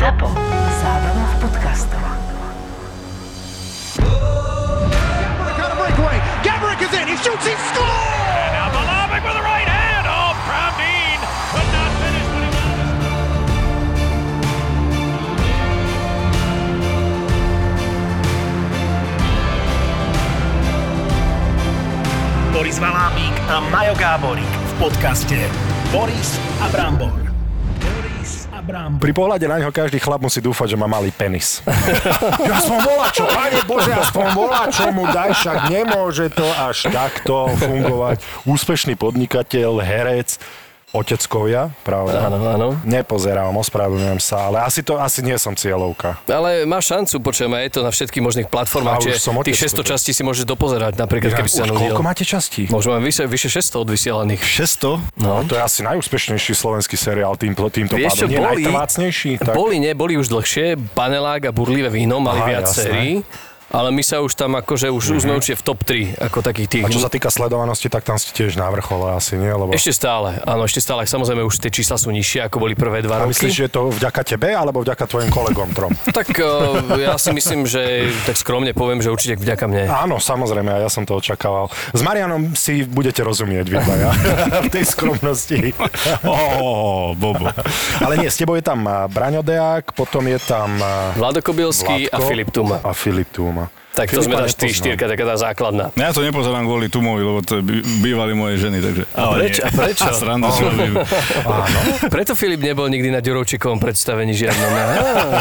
[0.00, 0.32] ZAPO.
[0.80, 2.00] Zábrná v podcastov.
[5.60, 6.16] Got a breakaway.
[6.40, 7.04] Gabrick is in.
[7.04, 7.44] He shoots.
[7.44, 7.84] He scores.
[8.32, 10.08] And Now Malavik with the right hand.
[10.08, 11.20] Oh, Pravdeen
[11.52, 12.96] could not finish, but he managed.
[22.56, 25.36] Boris Valábík a Majo Gáborík v podcaste
[25.92, 27.29] Boris a Brambor.
[29.00, 31.60] Pri pohľade na neho každý chlap musí dúfať, že má malý penis.
[32.50, 37.50] ja som volačo, pane Bože, ja som volačo mu daj, však nemôže to až takto
[37.56, 38.20] fungovať.
[38.44, 40.40] Úspešný podnikateľ, herec,
[40.90, 42.26] oteckovia, pravda?
[42.26, 42.68] Áno, áno.
[42.82, 46.18] Nepozerám, ospravedlňujem sa, ale asi to, asi nie som cieľovka.
[46.26, 49.34] Ale máš šancu, počujem, aj je to na všetkých možných A platformách, už čiže som
[49.38, 49.88] otec, tých 600 počujem.
[49.94, 51.94] častí si môžeš dopozerať, napríklad, keby si sa Už nudil.
[51.94, 52.66] koľko máte častí?
[52.68, 54.42] Možno máme vyše, vyše 600 odvysielaných.
[54.42, 55.22] 600?
[55.22, 58.34] No, to je asi najúspešnejší slovenský seriál týmto, týmto Vieš čo, pádom.
[58.34, 59.30] Nie boli, najtrvácnejší?
[59.46, 59.54] Tak...
[59.54, 62.82] boli, nie, boli už dlhšie, Panelák a Burlivé víno mali Aha, viac jasné.
[62.82, 63.12] sérií,
[63.70, 66.68] ale my sa už tam akože, už, už sme určite v top 3, ako takých
[66.68, 66.84] tých.
[66.84, 69.50] A čo sa týka sledovanosti, tak tam ste tiež na vrchole asi, nie?
[69.50, 69.70] Lebo...
[69.70, 71.06] Ešte stále, áno, ešte stále.
[71.06, 73.38] Samozrejme už tie čísla sú nižšie, ako boli prvé dva A roky.
[73.38, 75.94] myslíš, že je to vďaka tebe, alebo vďaka tvojim kolegom trom?
[76.20, 79.86] Tak uh, ja si myslím, že tak skromne poviem, že určite vďaka mne.
[79.86, 81.70] Áno, samozrejme, a ja som to očakával.
[81.94, 84.10] S Marianom si budete rozumieť, vy dvaja,
[84.66, 85.72] v tej skromnosti.
[86.26, 87.48] Ó, Bobo.
[88.02, 92.10] Ale nie, s tebou je tam a, Braňo Deák, potom je tam a, Vlado Kobylský
[92.10, 92.82] a Filip Tuma.
[92.82, 93.59] A Filip Tuma.
[93.90, 94.78] Tak to sme tá 4 nepoznám.
[94.78, 95.84] štyrka, taká tá základná.
[95.98, 97.58] Ja to nepozerám kvôli Tumovi, lebo to
[97.98, 99.02] bývali moje ženy, takže...
[99.18, 99.60] Ale prečo?
[99.60, 99.66] nie.
[99.66, 100.06] A prečo?
[100.14, 100.94] Srandu si robím.
[101.42, 101.78] Áno.
[102.06, 104.70] Preto Filip nebol nikdy na Ďurovčíkovom predstavení žiadnom.
[104.70, 104.84] Á,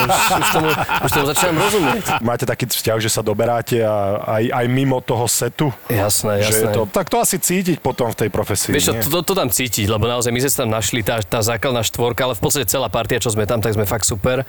[0.09, 0.69] už, už, tomu,
[1.05, 2.03] už tomu začínam rozumieť.
[2.25, 5.69] Máte taký vzťah, že sa doberáte a aj, aj mimo toho setu?
[5.85, 6.73] Jasné, jasné.
[6.73, 9.53] to, tak to asi cítiť potom v tej profesii, Vieš čo, to, to, to tam
[9.53, 12.65] cítiť, lebo naozaj my sme sa tam našli, tá, tá základná štvorka, ale v podstate
[12.65, 14.41] celá partia, čo sme tam, tak sme fakt super.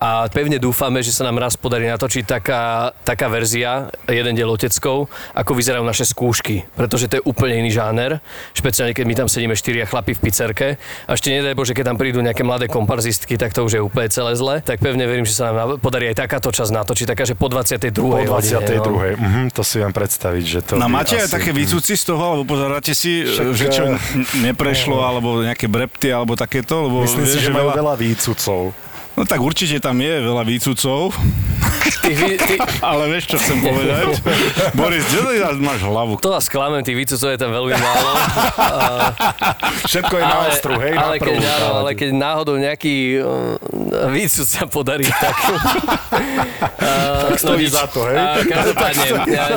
[0.00, 5.12] A pevne dúfame, že sa nám raz podarí natočiť taká, taká verzia, jeden diel oteckov,
[5.36, 6.64] ako vyzerajú naše skúšky.
[6.72, 8.16] Pretože to je úplne iný žáner.
[8.50, 10.80] Špeciálne, keď my tam sedíme štyria chlapi v pizzerke.
[11.04, 14.08] A ešte nedaj Bože, keď tam prídu nejaké mladé komparzistky, tak to už je úplne
[14.08, 14.64] celé zle.
[14.64, 17.92] Tak pevne verím, že sa nám podarí aj takáto časť natočiť, taká, že po 22.
[17.92, 18.40] Po 22.
[18.40, 18.80] hodine.
[18.80, 19.20] No.
[19.20, 21.34] Mhm, to si viem predstaviť, že to No máte aj asi...
[21.36, 24.00] také výcuci z toho, alebo pozeráte si, Však, že čo n-
[24.40, 26.88] neprešlo, alebo nejaké brepty, alebo takéto?
[26.88, 28.72] Lebo Myslím si, že vieš, majú veľa výcucov.
[29.20, 31.12] No tak určite tam je veľa výcucov,
[32.00, 34.20] Ty, ty, ale vieš, čo chcem povedať?
[34.72, 36.16] Boris, kde ty máš hlavu?
[36.16, 38.10] to vás klamem, tých výcudcov je tam veľmi málo.
[39.90, 43.56] Všetko je na ostru, hej, ale, na keď, áno, ale keď náhodou nejaký uh,
[44.12, 45.36] výcud sa podarí, tak...
[46.80, 48.16] uh, stojí za to, hej?
[48.16, 49.04] A, každopádne,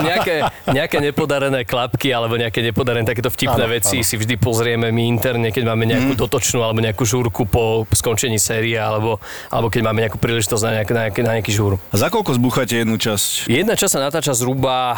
[0.03, 0.35] nejaké,
[0.71, 4.07] nejaké nepodarené klapky alebo nejaké nepodarené takéto vtipné Áno, veci áno.
[4.07, 6.19] si vždy pozrieme my interne, keď máme nejakú Mhm.
[6.19, 9.19] dotočnú alebo nejakú žúrku po skončení série alebo,
[9.53, 11.77] alebo keď máme nejakú príležitosť na, nejak, na, nejaký, na nejaký žúr.
[11.93, 13.45] A za koľko zbúchate jednu časť?
[13.45, 14.97] Jedna časť sa natáča zhruba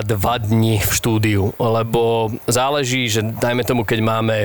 [0.00, 4.36] dva dni v štúdiu, lebo záleží, že dajme tomu, keď máme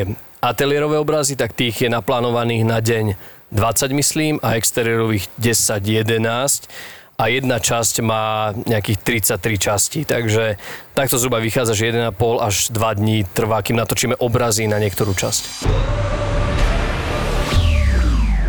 [0.44, 3.16] ateliérové obrazy, tak tých je naplánovaných na deň
[3.56, 10.60] 20, myslím, a exteriérových 10, 11 a jedna časť má nejakých 33 častí, takže
[10.92, 12.12] takto zhruba vychádza, že 1,5
[12.44, 15.44] až 2 dní trvá, kým natočíme obrazy na niektorú časť.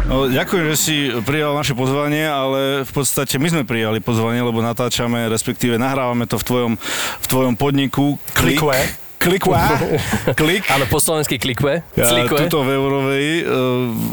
[0.06, 0.96] No, ďakujem, že si
[1.26, 6.38] prijal naše pozvanie, ale v podstate my sme prijali pozvanie, lebo natáčame, respektíve nahrávame to
[6.38, 6.72] v tvojom,
[7.18, 8.14] v tvojom podniku.
[8.30, 8.62] Klik.
[8.62, 8.78] Klikve.
[9.18, 9.58] Klikve.
[10.38, 10.62] Klik.
[10.70, 11.82] Áno, po slovensky klikve.
[11.98, 13.26] Ja, tuto v Eurovej.
[13.42, 13.44] E,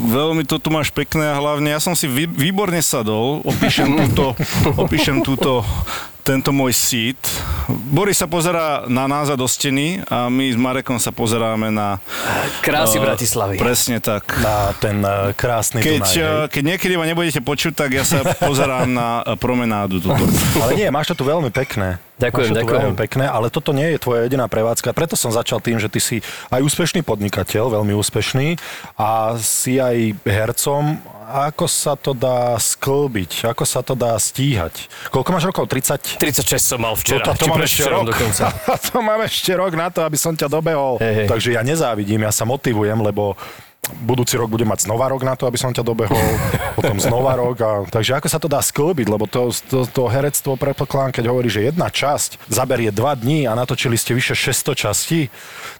[0.09, 3.45] veľmi to tu máš pekné a hlavne ja som si vý, výborne sadol.
[3.45, 4.33] Opíšem túto,
[4.73, 5.61] opíšem túto
[6.23, 7.19] tento môj sít.
[7.67, 11.99] Boris sa pozerá na nás a do steny a my s Marekom sa pozeráme na...
[12.63, 13.55] Krásy e, Bratislavy.
[13.59, 14.39] Presne tak.
[14.39, 16.49] Na ten eh, krásny Keď, Dunaj, hej.
[16.49, 20.23] keď niekedy ma nebudete počuť, tak ja sa pozerám na promenádu tuto.
[20.63, 21.99] Ale nie, máš to tu veľmi pekné.
[22.13, 22.81] Máš Ďakujem, to tu ďakujem.
[22.81, 24.93] veľmi pekné, ale toto nie je tvoja jediná prevádzka.
[24.93, 26.17] Preto som začal tým, že ty si
[26.53, 28.61] aj úspešný podnikateľ, veľmi úspešný
[28.95, 31.01] a si aj hercom.
[31.23, 33.47] Ako sa to dá sklbiť?
[33.47, 34.91] Ako sa to dá stíhať?
[35.09, 35.65] Koľko máš rokov?
[35.71, 36.19] 30?
[36.19, 37.23] 36 som mal včera.
[37.25, 38.05] to, to či mám ešte rok.
[38.11, 38.45] dokonca.
[38.91, 40.99] to mám ešte rok na to, aby som ťa dobehol.
[40.99, 41.27] Hej, hej.
[41.31, 43.39] Takže ja nezávidím, ja sa motivujem, lebo
[43.91, 46.15] budúci rok budem mať znova rok na to, aby som ťa dobehol,
[46.79, 47.55] potom znova rok.
[47.59, 51.51] A, takže ako sa to dá sklbiť, lebo to, to, to herectvo predpokladám, keď hovorí,
[51.51, 55.27] že jedna časť zaberie dva dní a natočili ste vyše 600 častí,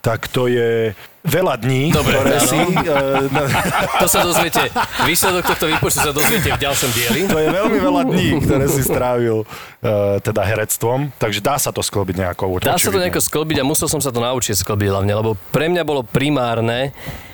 [0.04, 0.92] tak to je
[1.24, 2.50] veľa dní, Dobre, ktoré áno.
[2.52, 2.60] si...
[2.60, 4.68] e, To sa dozviete,
[5.08, 7.20] výsledok tohto výpočtu sa dozviete v ďalšom dieli.
[7.32, 9.48] to je veľmi veľa dní, ktoré si strávil
[9.80, 12.60] e, teda herectvom, takže dá sa to sklbiť nejako.
[12.60, 13.08] Dá sa to očividne.
[13.08, 16.92] nejako sklbiť a musel som sa to naučiť sklbiť hlavne, lebo pre mňa bolo primárne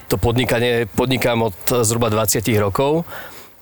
[0.10, 3.06] to podnikanie, podnikám od zhruba 20 rokov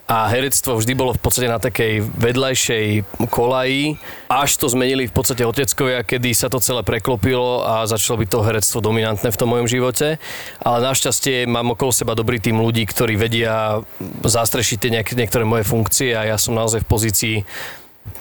[0.08, 4.00] a herectvo vždy bolo v podstate na takej vedľajšej kolaji,
[4.32, 8.40] až to zmenili v podstate oteckovia, kedy sa to celé preklopilo a začalo byť to
[8.48, 10.16] herectvo dominantné v tom mojom živote.
[10.64, 13.84] Ale našťastie mám okolo seba dobrý tým ľudí, ktorí vedia
[14.24, 17.36] zastrešiť tie niek- niektoré moje funkcie a ja som naozaj v pozícii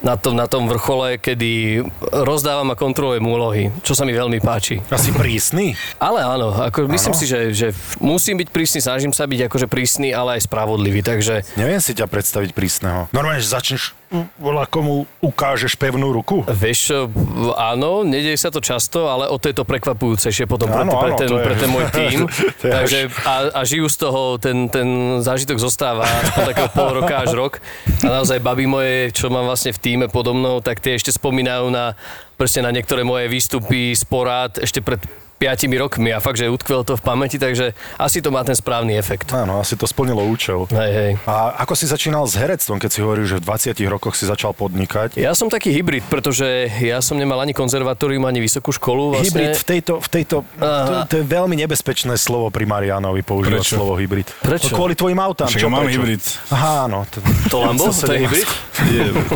[0.04, 4.78] na tom, na tom vrchole, kedy rozdávam a kontrolujem úlohy, čo sa mi veľmi páči.
[4.92, 5.74] Asi prísny?
[5.98, 7.68] Ale áno, ako myslím si, že, že
[7.98, 12.06] musím byť prísny, snažím sa byť akože prísny, ale aj spravodlivý, takže Neviem si ťa
[12.06, 13.08] predstaviť prísneho.
[13.10, 13.96] Normálne, že začneš,
[14.36, 16.46] voľa komu ukážeš pevnú ruku.
[16.46, 20.82] vieš v- áno, nedieje sa to často, ale o to je to prekvapujúcejšie potom pre,
[20.82, 22.18] Áno, pre, áno, ten, pre ten môj tým.
[22.60, 24.86] takže, a, a žijú z toho, ten, ten
[25.18, 26.06] zážitok zostáva
[26.36, 27.58] takého pol roka až rok.
[28.00, 31.66] A naozaj baby moje, čo mám vlastne v týme podo mnou, tak tie ešte spomínajú
[31.66, 31.98] na,
[32.34, 35.02] presne na niektoré moje výstupy z porád ešte pred
[35.36, 38.96] 5 rokmi a fakt, že utkvel to v pamäti, takže asi to má ten správny
[38.96, 39.28] efekt.
[39.36, 40.64] Áno, asi to splnilo účel.
[40.72, 41.10] Hej, hej.
[41.28, 44.56] A ako si začínal s herectvom, keď si hovoril, že v 20 rokoch si začal
[44.56, 45.20] podnikať?
[45.20, 49.20] Ja som taký hybrid, pretože ja som nemal ani konzervatórium, ani vysokú školu.
[49.20, 49.28] Vlastne.
[49.28, 53.76] Hybrid v tejto, v tejto to, to je veľmi nebezpečné slovo pri Marianovi používať Prečo?
[53.76, 54.28] slovo hybrid.
[54.40, 54.72] Prečo?
[54.72, 55.48] No, kvôli tvojim autám.
[55.52, 56.00] Však čo, mám prečo?
[56.00, 56.22] hybrid.
[56.52, 57.04] Aha, áno.
[57.12, 57.18] To,
[57.52, 57.84] To Lambo?
[57.92, 58.48] To je hybrid?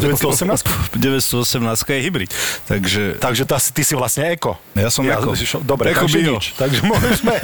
[0.00, 0.96] 918?
[0.96, 2.30] 918 je hybrid.
[2.66, 4.58] Takže Takže tá, ty si vlastne eko.
[4.74, 5.32] Ja som eko.
[5.62, 6.32] Dobre, Eko takže bio.
[6.38, 6.44] nič.
[6.54, 7.34] Takže môžeme...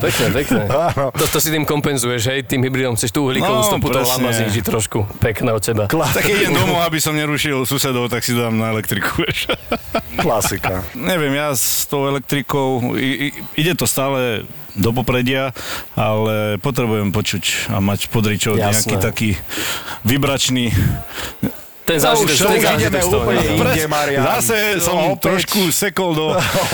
[0.00, 0.62] Pekné, pekné.
[0.68, 1.06] Áno.
[1.16, 2.40] To, to si tým kompenzuješ, hej?
[2.44, 4.98] Tým hybridom chceš tú uhlíkovú No, stopu toho lama znižiť trošku.
[5.18, 5.84] Pekné od teba.
[5.88, 9.24] tak keď idem domov, aby som nerušil susedov, tak si dám na elektriku.
[9.24, 9.48] vieš.
[10.16, 10.84] Klasika.
[11.10, 14.44] Neviem, ja s tou elektrikou, i, i, ide to stále
[14.78, 15.50] do popredia,
[15.98, 18.70] ale potrebujem počuť a mať pod ričou Jasné.
[18.70, 19.30] nejaký taký
[20.06, 20.70] vybračný
[21.82, 23.22] Ten No, zážitok, už ten ideme zážitok z toho.
[23.24, 24.22] úplne inde, Marian.
[24.22, 26.26] Zase som Opäť- trošku sekol do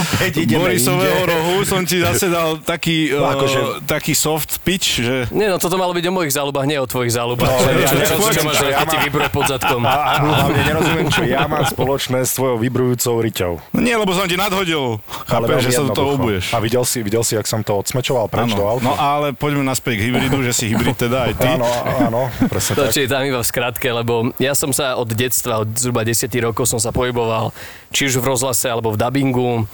[0.56, 1.30] Borisového inde.
[1.30, 5.56] rohu, som ti zase dal taký, No, uh, akože- taký soft pitch, že Nie, no
[5.56, 7.48] toto malo byť o mojich záľubách, nie o tvojich záľubách.
[7.48, 9.04] No, ja čo, čo, čo, máš, čo ja ti mám.
[9.04, 9.80] vybruje pod zadkom.
[9.82, 13.52] A, hlavne nerozumiem, čo ja mám spoločné s tvojou vybrujúcou riťou.
[13.72, 14.98] no nie, lebo som ti nadhodil.
[15.24, 16.52] Chápem, že sa do toho obuješ.
[16.52, 18.82] A videl si, videl si, jak som to odsmečoval preč do auta?
[18.82, 21.48] no ale poďme naspäť k hybridu, že si hybrid teda aj ty.
[21.48, 21.68] Áno,
[22.02, 22.94] áno, presne To, tak.
[22.94, 26.66] je tam iba v skratke, lebo ja som sa od detstva, od zhruba 10 rokov
[26.66, 27.54] som sa pohyboval,
[27.94, 29.68] či už v rozhlase alebo v dubbingu,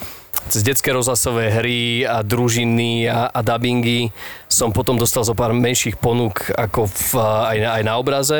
[0.50, 4.10] cez detské rozhlasové hry a družiny a, a dubbingy
[4.50, 8.38] som potom dostal zo pár menších ponúk ako v, aj, na, aj na obraze,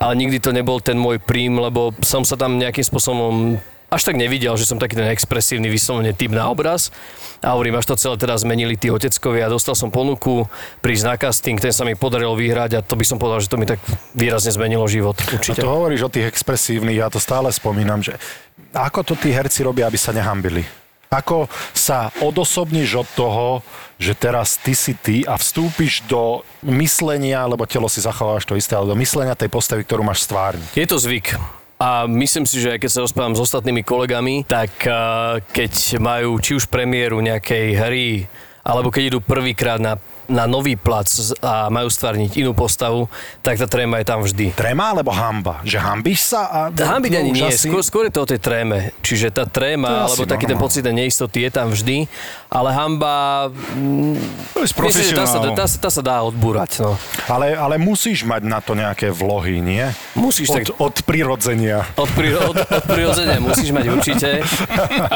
[0.00, 3.60] ale nikdy to nebol ten môj príjm, lebo som sa tam nejakým spôsobom
[3.92, 6.88] až tak nevidel, že som taký ten expresívny vyslovene typ na obraz.
[7.44, 9.52] A hovorím, až to celé teda zmenili tí oteckovia.
[9.52, 10.48] Dostal som ponuku
[10.80, 13.60] prísť na casting, ten sa mi podarilo vyhrať a to by som povedal, že to
[13.60, 13.84] mi tak
[14.16, 15.20] výrazne zmenilo život.
[15.20, 15.60] A Určite.
[15.60, 18.16] to hovoríš o tých expresívnych, ja to stále spomínam, že
[18.72, 20.64] ako to tí herci robia, aby sa nehambili?
[21.12, 21.44] Ako
[21.76, 23.46] sa odosobníš od toho,
[24.00, 28.72] že teraz ty si ty a vstúpiš do myslenia, lebo telo si zachováš to isté,
[28.72, 30.72] ale do myslenia tej postavy, ktorú máš stvárniť.
[30.72, 31.36] Je to zvyk.
[31.82, 36.54] A myslím si, že keď sa rozprávam s ostatnými kolegami, tak uh, keď majú či
[36.54, 38.30] už premiéru nejakej hry,
[38.62, 39.98] alebo keď idú prvýkrát na,
[40.32, 41.12] na nový plac
[41.44, 43.06] a majú stvárniť inú postavu,
[43.44, 44.56] tak tá tréma je tam vždy.
[44.56, 45.60] Trema alebo hamba?
[45.60, 46.48] Že hambíš sa?
[46.48, 48.96] A, Hambiť ani nie, asi- skôr, skôr je to o tej tréme.
[49.04, 50.64] Čiže tá tréma, alebo taký ten normálne.
[50.64, 52.08] pocit neistoty je tam vždy,
[52.48, 53.52] ale hamba,
[54.56, 56.80] To je myslím, tá sa, tá, tá sa dá odbúrať.
[56.80, 56.96] No.
[57.28, 59.84] Ale, ale musíš mať na to nejaké vlohy, nie?
[60.16, 61.84] Musíš od, tak- od prirodzenia.
[62.00, 64.28] Od, pri, od, od prirodzenia musíš mať určite.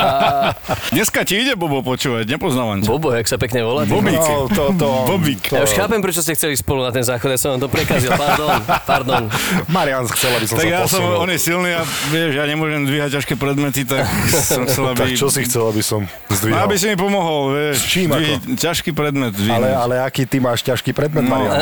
[0.94, 2.88] Dneska ti ide Bobo počúvať, nepoznávam ťa.
[2.90, 3.86] Bobo, jak sa pekne volá.
[3.86, 4.18] Bobík.
[4.18, 5.40] No, to, to, Bobík.
[5.46, 7.68] To, Ja už chápem, prečo ste chceli spolu na ten záchod, ja som vám to
[7.68, 9.22] prekazil, pardon, pardon.
[9.68, 11.16] Marian chcel, aby som Tak sa ja som, posunul.
[11.18, 14.02] on je silný a vieš, ja nemôžem dvíhať ťažké predmety, tak
[14.50, 14.98] som chcel, aby...
[14.98, 16.58] Tak čo si chcel, aby som No, zdvihol?
[16.60, 17.76] aby si mi pomohol, vieš.
[17.76, 18.18] S čím ako?
[18.18, 19.30] Dvihnúť ťažký predmet.
[19.30, 19.72] Ale, dvihnúť.
[19.78, 21.30] ale aký ty máš ťažký predmet, No.
[21.32, 21.54] Marian?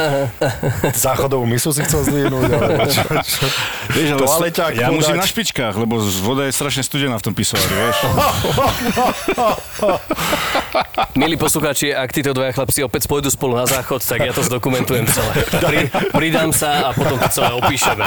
[1.04, 2.42] Záchodovú misu si chcel zdvihnúť?
[2.48, 3.46] Alebo čo, čo?
[3.90, 4.96] Vieš, ale toaleťák ja podať.
[4.96, 7.96] musím na špičkách, lebo voda je strašne studená v tom pisoári, vieš.
[11.14, 15.08] Milí poslucháči, ak títo dvaja chlapci opäť pôjdu spolu na záchod, tak ja to zdokumentujem
[15.08, 15.32] celé.
[15.48, 15.78] Pri,
[16.12, 18.04] pridám sa a potom to celé opíšeme.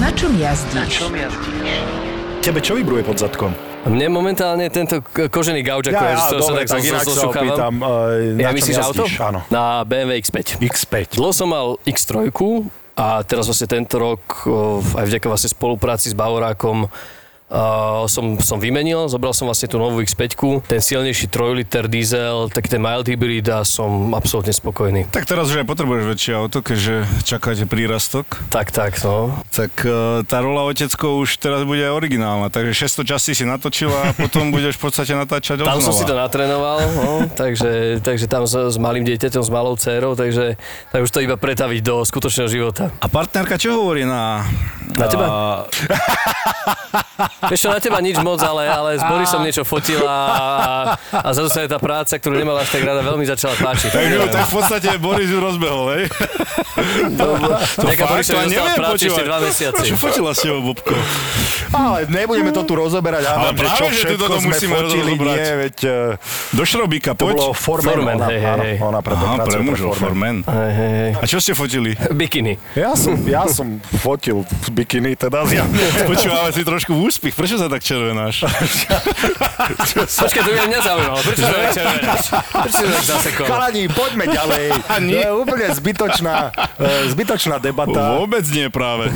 [0.00, 1.04] Na čom jazdíš?
[2.40, 3.52] Tebe čo vybruje pod zadkom?
[3.84, 7.74] Mne momentálne tento kožený gauč, ako ja, ja, to sa tak, tak inak sa opýtam,
[7.84, 9.04] uh, Ja na čom myslíš auto?
[9.04, 9.14] jazdíš?
[9.20, 9.40] Áno.
[9.52, 10.56] Na BMW X5.
[10.56, 11.20] X5.
[11.20, 12.32] Dlho som mal X3
[12.96, 16.88] a teraz vlastne tento rok o, aj vďaka vlastne spolupráci s Bavorákom
[17.50, 20.34] uh, som, som vymenil, zobral som vlastne tú novú X5,
[20.66, 25.06] ten silnejší 3 liter diesel, taký ten mild hybrid a som absolútne spokojný.
[25.10, 28.26] Tak teraz už aj potrebuješ väčšie auto, keďže čakáte prírastok.
[28.50, 29.34] Tak, tak, no.
[29.50, 34.14] Tak e, tá rola otecko už teraz bude originálna, takže 600 časí si natočila a
[34.14, 35.98] potom budeš v podstate natáčať Tam som odznova.
[35.98, 37.08] si to natrénoval, no,
[37.40, 40.58] takže, takže tam s, s malým dieťaťom, s malou dcerou, takže
[40.90, 42.90] tak už to iba pretaviť do skutočného života.
[42.98, 44.42] A partnerka čo hovorí na...
[44.94, 45.26] Na teba?
[47.50, 50.38] Vieš čo, na teba nič moc, ale, ale s Borisom niečo fotila a,
[51.10, 53.90] a zase sa jej tá práca, ktorú nemala až tak rada, veľmi začala páčiť.
[53.90, 56.04] takže ju tak v podstate Boris ju rozbehol, hej?
[57.76, 59.82] Ďaká fakt, Borisovi to neviem v práci ešte dva mesiace.
[59.82, 60.94] Čo fotila s tebou, Bobko?
[61.72, 64.48] Ale nebudeme to tu rozoberať, Ale Adam, že práve, čo že tu všetko toto sme
[64.54, 65.36] musíme fotili, rozobrať.
[65.36, 67.58] nie, veď eh, Do Šrobíka, to bolo poď.
[67.58, 70.36] Formen, Formen, ona, hej, hej, ona pre, Aha, pre mužov, Formen.
[70.46, 71.10] Hej, hej, hej.
[71.18, 71.92] A čo ste fotili?
[71.96, 72.54] Bikiny.
[72.78, 74.46] Ja som, ja som fotil
[74.76, 75.80] v bikiny, teda zjavne.
[76.12, 77.32] Počúvame si trošku v úspech.
[77.32, 78.44] Prečo sa tak červenáš?
[80.20, 81.20] Počkaj, to by mňa nezaujímalo.
[81.24, 82.24] Prečo sa tak červenáš?
[82.44, 83.46] Prečo sa tak zasekol?
[83.48, 84.64] Chalani, poďme ďalej.
[84.84, 86.34] To je úplne zbytočná,
[86.76, 88.20] eh, zbytočná debata.
[88.20, 89.08] Vôbec nie práve.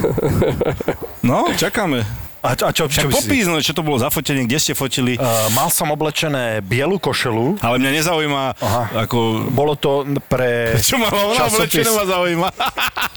[1.21, 2.09] No, čakáme.
[2.41, 3.45] A, a čo, čo Však by si?
[3.45, 5.21] no, čo to bolo za fotenie, kde ste fotili.
[5.21, 7.61] Uh, mal som oblečené bielu košelu.
[7.61, 8.83] Ale mňa nezaujíma, Aha.
[9.05, 9.19] ako...
[9.53, 11.85] Bolo to pre Čo ma ona časopis.
[11.85, 12.49] ma zaujíma.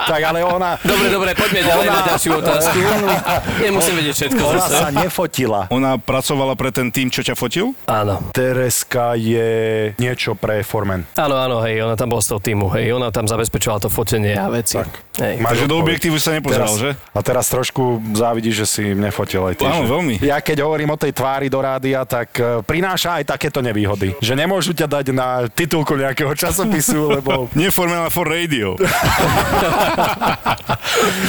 [0.04, 2.76] Tak ale ona, Dobre, dobre, poďme ďalej na ďalšiu otázku.
[3.64, 4.76] Nemusím vedieť všetko ona zase.
[4.76, 5.60] sa nefotila.
[5.72, 7.72] Ona pracovala pre ten tým, čo ťa fotil?
[7.88, 8.20] Áno.
[8.36, 9.48] Tereska je
[9.96, 11.08] niečo pre Formen.
[11.16, 14.36] Áno, áno, hej, ona tam bola z toho týmu, hej, ona tam zabezpečovala to fotenie
[14.36, 14.76] a veci.
[14.76, 14.92] Tak.
[15.24, 15.36] Hej.
[15.40, 16.90] Máš Takže do objektívu sa nepozeral, teraz, že?
[17.16, 19.70] A teraz trošku závidíš, že si nefotil aj ty.
[19.70, 20.18] Áno, veľmi.
[20.26, 24.18] Ja keď hovorím o tej tvári do rádia, tak e, prináša aj takéto nevýhody.
[24.18, 28.74] Že nemôžu ťa dať na titulku nejakého časopisu, lebo Nie Formula for Radio.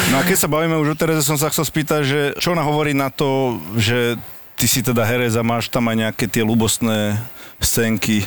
[0.09, 2.65] no a keď sa bavíme už o Tereze, som sa chcel spýtať, že čo ona
[2.65, 4.17] hovorí na to, že
[4.57, 7.21] ty si teda herec a máš tam aj nejaké tie ľubostné
[7.61, 8.25] scénky.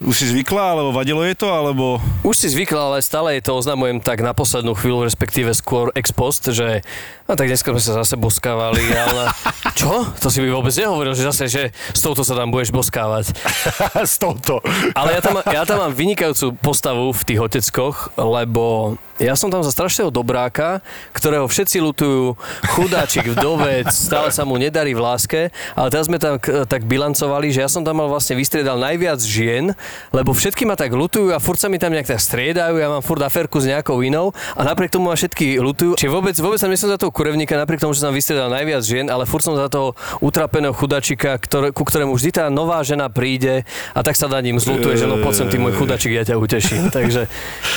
[0.00, 2.00] Už si zvykla, alebo vadilo je to, alebo...
[2.24, 6.08] Už si zvykla, ale stále jej to oznamujem tak na poslednú chvíľu, respektíve skôr ex
[6.08, 6.80] post, že
[7.28, 9.28] no tak dneska sme sa zase boskávali, ale
[9.78, 10.08] čo?
[10.08, 13.36] To si by vôbec nehovoril, že zase, že s touto sa tam budeš boskávať.
[14.00, 14.64] s touto.
[14.96, 19.60] Ale ja tam, ja tam mám vynikajúcu postavu v tých oteckoch, lebo ja som tam
[19.60, 20.80] za strašného dobráka,
[21.12, 22.34] ktorého všetci lutujú,
[22.70, 25.40] chudáčik, vdovec, stále sa mu nedarí v láske,
[25.72, 29.20] ale teraz sme tam k- tak bilancovali, že ja som tam mal vlastne vystriedal najviac
[29.20, 29.76] žien,
[30.10, 33.00] lebo všetky ma tak lutujú a furt sa mi tam nejak tak striedajú, ja mám
[33.00, 35.94] furt aférku s nejakou inou a napriek tomu ma všetky lutujú.
[35.94, 38.80] Čiže vôbec, vôbec tam nie som za toho kurevníka, napriek tomu, že som vystriedal najviac
[38.80, 43.06] žien, ale furt som za toho utrapeného chudačika, ktoré, ku ktorému vždy tá nová žena
[43.06, 43.62] príde
[43.92, 46.36] a tak sa na ním zlutuje, že no poď sem ty môj chudačik, ja ťa
[46.36, 46.88] uteším.
[46.96, 47.28] Takže,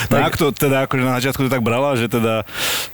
[0.08, 2.46] No ak to teda akože začiatku to tak brala, že teda,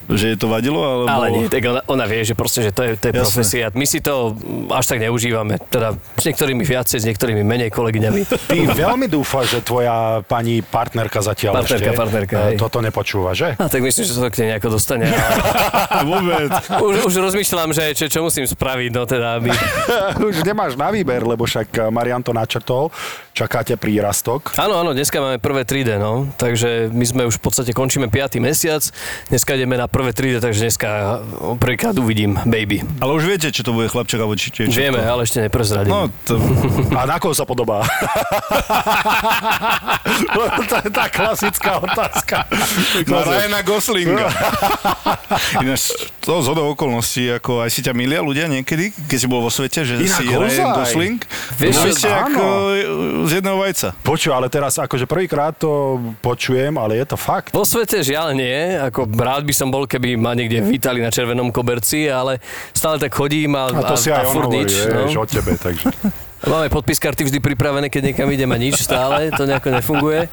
[0.07, 1.11] že je to vadilo, alebo...
[1.11, 3.67] Ale nie, tak ona, ona vie, že proste, že to je, to je profesia.
[3.75, 4.39] My si to
[4.71, 5.59] až tak neužívame.
[5.67, 8.23] Teda s niektorými viacej, s niektorými menej kolegyňami.
[8.47, 12.55] Ty veľmi dúfaš, že tvoja pani partnerka zatiaľ Partnerka, ešte partnerka, e, hej.
[12.55, 13.59] toto nepočúva, že?
[13.59, 15.11] A tak myslím, že sa to k nej nejako dostane.
[15.99, 16.51] Ale Vôbec.
[16.79, 19.51] už, už rozmýšľam, že čo, čo musím spraviť, no teda, aby...
[20.29, 22.93] Už nemáš na výber, lebo však e, Marian to načrtol,
[23.33, 24.53] čakáte prírastok.
[24.61, 26.29] Áno, áno, dneska máme prvé 3D, no.
[26.37, 28.28] Takže my sme už v podstate končíme 5.
[28.37, 28.85] mesiac.
[29.33, 30.89] Dneska ideme na prvé 3D, takže dneska
[31.57, 32.85] prvýkrát uvidím baby.
[33.01, 35.89] Ale už viete, čo to bude chlapček, alebo či, či, čo Vieme, ale ešte neprezradím.
[35.89, 36.37] No, to,
[36.99, 37.81] A na koho sa podobá?
[40.69, 42.43] to je tá klasická otázka.
[43.07, 44.27] na Ryana Goslinga.
[45.63, 49.39] Ináč, to z hodou okolností, ako aj si ťa milia ľudia niekedy, keď si bol
[49.39, 50.25] vo svete, že Inak si.
[50.27, 51.17] Ryan Gosling.
[51.55, 52.43] Vieš, že- ste ako
[53.23, 53.87] z jedného vajca.
[54.03, 57.55] Počuj, ale teraz akože prvýkrát to počujem, ale je to fakt.
[57.55, 61.49] Vo svete žiaľ nie, ako rád by som bol, keby ma niekde vítali na červenom
[61.49, 64.71] koberci, ale stále tak chodím a, A to si aj on furt hovorí, nič.
[64.75, 65.21] vieš, No.
[65.21, 65.87] o tebe, takže.
[66.41, 70.31] Máme podpis karty vždy pripravené, keď niekam idem a nič stále, to nejako nefunguje.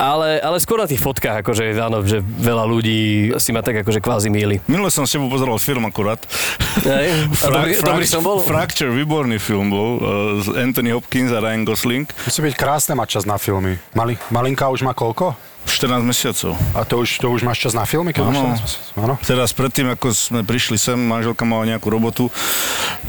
[0.00, 3.00] Ale, ale skôr na tých fotkách, akože áno, že veľa ľudí
[3.36, 4.64] si ma tak akože kvázi míli.
[4.64, 6.24] Minule som s tebou pozeral film akurát.
[6.80, 7.28] Hej?
[7.36, 8.40] A dobrý, dobrý som bol?
[8.40, 9.90] Fracture, výborný film bol.
[9.94, 10.04] uh,
[10.40, 12.08] z Anthony Hopkins a Ryan Gosling.
[12.08, 13.76] Musí byť krásne mať čas na filmy.
[13.92, 15.36] Mali, malinka už má koľko?
[15.64, 16.52] 14 mesiacov.
[16.72, 18.10] A to už, to už máš čas na filmy?
[18.10, 18.54] Keď Áno.
[18.54, 18.78] máš?
[18.92, 19.14] Áno.
[19.20, 22.28] Teraz predtým, ako sme prišli sem, manželka mala nejakú robotu,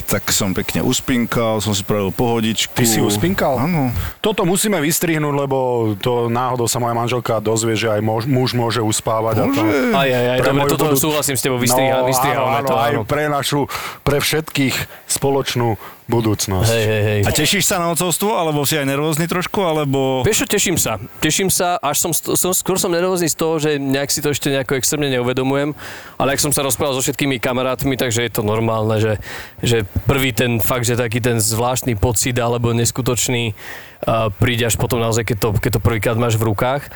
[0.05, 2.71] tak som pekne uspinkal, som si pravil pohodičku.
[2.71, 3.57] Ty si uspinkal?
[3.57, 3.89] Áno.
[4.19, 5.57] Toto musíme vystrihnúť, lebo
[5.97, 9.35] to náhodou sa moja manželka dozvie, že aj muž, muž môže uspávať.
[9.37, 12.59] A to, Aj, aj, aj, pre dobre, toto budú- súhlasím s tebou, vystriha, no, vystrihávame
[12.59, 12.73] áno, to.
[12.73, 13.01] áno, aj Áno.
[13.03, 13.59] pre našu,
[14.01, 14.75] pre všetkých
[15.07, 15.75] spoločnú
[16.07, 16.67] budúcnosť.
[16.67, 17.19] Hej, hej, hej.
[17.27, 20.23] A tešíš sa na otcovstvo, alebo si aj nervózny trošku, alebo...
[20.27, 20.99] Vieš čo, teším sa.
[21.23, 24.51] Teším sa, až som som, skôr som nervózny z toho, že nejak si to ešte
[24.51, 25.75] nejako extrémne neuvedomujem,
[26.19, 29.13] ale ak som sa rozprával so všetkými kamarátmi, takže je to normálne, že,
[29.59, 34.99] že prvý ten fakt, že taký ten zvláštny pocit alebo neskutočný uh, príde až potom
[34.99, 36.87] naozaj, keď to, keď to prvýkrát máš v rukách.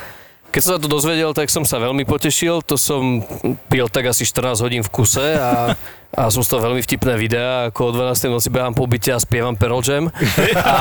[0.48, 2.64] Keď som sa to dozvedel, tak som sa veľmi potešil.
[2.72, 3.20] To som
[3.68, 5.76] pil tak asi 14 hodín v kuse a,
[6.08, 8.32] a sú z toho veľmi vtipné videá, ako o 12.
[8.32, 10.08] noci behám po byte a spievam Pearl Jam.
[10.56, 10.76] A,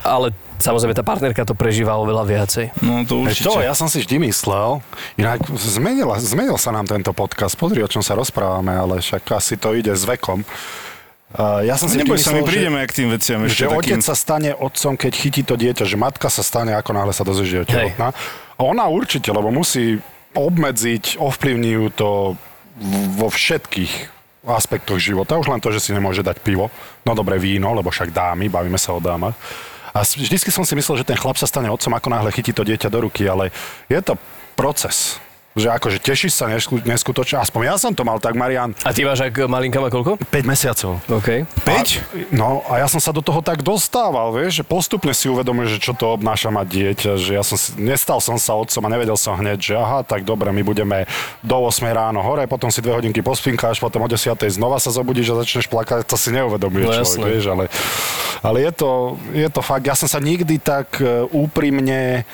[0.00, 2.66] ale samozrejme tá partnerka to prežíva oveľa viacej.
[2.80, 3.44] No to určite.
[3.44, 4.80] to, ja som si vždy myslel,
[5.20, 9.60] inak zmenil, zmenil sa nám tento podcast, pozri, o čom sa rozprávame, ale však asi
[9.60, 10.40] to ide s vekom.
[11.34, 13.98] Uh, ja som si Neboj sa, my prídeme k tým veciam ešte že takým...
[13.98, 17.26] otec sa stane otcom, keď chytí to dieťa, že matka sa stane, ako náhle sa
[17.26, 18.14] dozvie, že je tehotná.
[18.54, 19.98] A ona určite, lebo musí
[20.32, 22.10] obmedziť, ovplyvní ju to
[23.18, 24.13] vo všetkých
[24.44, 25.40] aspektoch života.
[25.40, 26.68] Už len to, že si nemôže dať pivo.
[27.08, 29.34] No dobre, víno, lebo však dámy, bavíme sa o dámach.
[29.94, 32.66] A vždycky som si myslel, že ten chlap sa stane otcom, ako náhle chytí to
[32.66, 33.54] dieťa do ruky, ale
[33.86, 34.18] je to
[34.58, 35.22] proces.
[35.54, 39.06] Že akože tešíš sa nesku, neskutočne, aspoň ja som to mal tak, Marian, A ty
[39.06, 40.18] máš ak malinka má koľko?
[40.18, 40.98] 5 mesiacov.
[41.06, 41.46] OK.
[41.62, 42.34] 5?
[42.34, 45.80] No a ja som sa do toho tak dostával, vieš, že postupne si uvedomuješ, že
[45.80, 49.38] čo to obnáša mať dieťa, že ja som nestal som sa otcom a nevedel som
[49.38, 51.06] hneď, že aha, tak dobre, my budeme
[51.38, 55.30] do 8 ráno hore, potom si dve hodinky pospinkáš, potom o 10 znova sa zobudíš
[55.30, 57.26] a začneš plakať, to si neuvedomuje No, človek, jasné.
[57.30, 57.64] vieš, ale,
[58.42, 58.90] ale je, to,
[59.30, 62.26] je to fakt, ja som sa nikdy tak e, úprimne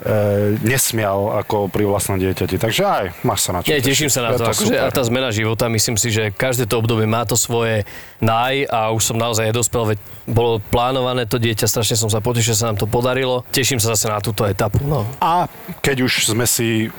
[0.00, 2.58] e, nesmial ako pri vlastnom dieťati.
[2.58, 3.70] Takže aj, máš sa na čo.
[3.70, 4.50] Nie, teším sa na Je to.
[4.50, 7.86] Akože, a tá zmena života, myslím si, že každé to obdobie má to svoje
[8.18, 12.56] naj a už som naozaj nedospel, veď bolo plánované to dieťa, strašne som sa potešil,
[12.56, 13.46] že sa nám to podarilo.
[13.54, 14.82] Teším sa zase na túto etapu.
[14.82, 15.06] No.
[15.22, 15.46] A
[15.78, 16.90] keď už sme si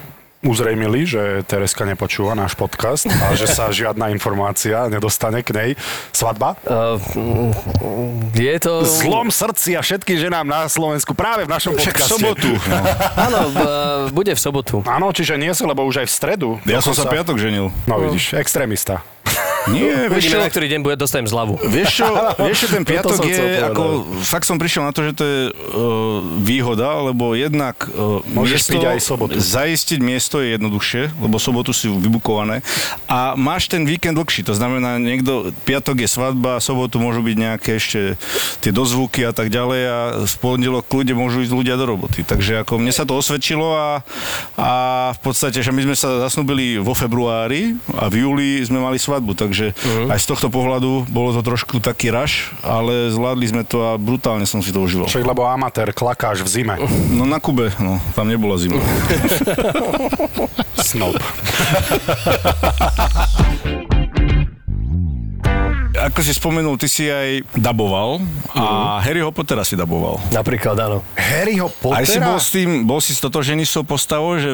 [0.44, 5.70] uzrejmili, že Tereska nepočúva náš podcast a že sa žiadna informácia nedostane k nej.
[6.12, 6.60] Svadba?
[6.66, 7.00] Uh,
[8.36, 8.84] je to...
[8.86, 12.14] Zlom srdci a všetkým ženám na Slovensku práve v našom Však v podcaste.
[12.14, 12.50] sobotu.
[12.68, 12.76] No.
[13.18, 13.62] Áno, uh,
[14.12, 14.76] bude v sobotu.
[14.86, 16.50] Áno, čiže nie sa, lebo už aj v stredu.
[16.66, 17.66] Ja som sa Dokonca- piatok ženil.
[17.86, 19.02] No vidíš, extrémista.
[19.74, 21.58] Nie, vieš čo, na ktorý deň bude, dostajem zľavu.
[21.66, 22.08] Vieš čo,
[22.48, 23.84] vieš čo, ten piatok je, ako,
[24.22, 28.86] fakt som prišiel na to, že to je uh, výhoda, lebo jednak uh, Môžeš piť
[28.86, 29.38] aj sobotu.
[29.38, 32.62] zaistiť miesto je jednoduchšie, lebo sobotu si vybukované
[33.10, 37.72] a máš ten víkend dlhší, to znamená, niekto, piatok je svadba, sobotu môžu byť nejaké
[37.78, 38.20] ešte
[38.62, 42.22] tie dozvuky a tak ďalej a v pondelok kľude môžu ísť ľudia do roboty.
[42.26, 44.02] Takže ako mne sa to osvedčilo a,
[44.58, 44.72] a
[45.16, 49.36] v podstate, že my sme sa zasnúbili vo februári a v júli sme mali svadbu,
[49.38, 50.10] takže Mhm.
[50.10, 54.44] aj z tohto pohľadu bolo to trošku taký raš, ale zvládli sme to a brutálne
[54.44, 55.06] som si to užíval.
[55.06, 56.76] Však lebo amatér, klakáš v zime.
[57.10, 58.82] No na Kube, no, tam nebola zima.
[60.78, 61.16] Snob.
[65.96, 68.20] Ako si spomenul, ty si aj daboval
[68.52, 68.62] a
[69.00, 69.02] Mhm.
[69.02, 70.20] Harryho Pottera si daboval.
[70.30, 71.02] Napríklad, áno.
[71.16, 71.98] Harryho Pottera?
[71.98, 74.52] Aj si bol s tým, bol si stotožený s tou postavou, že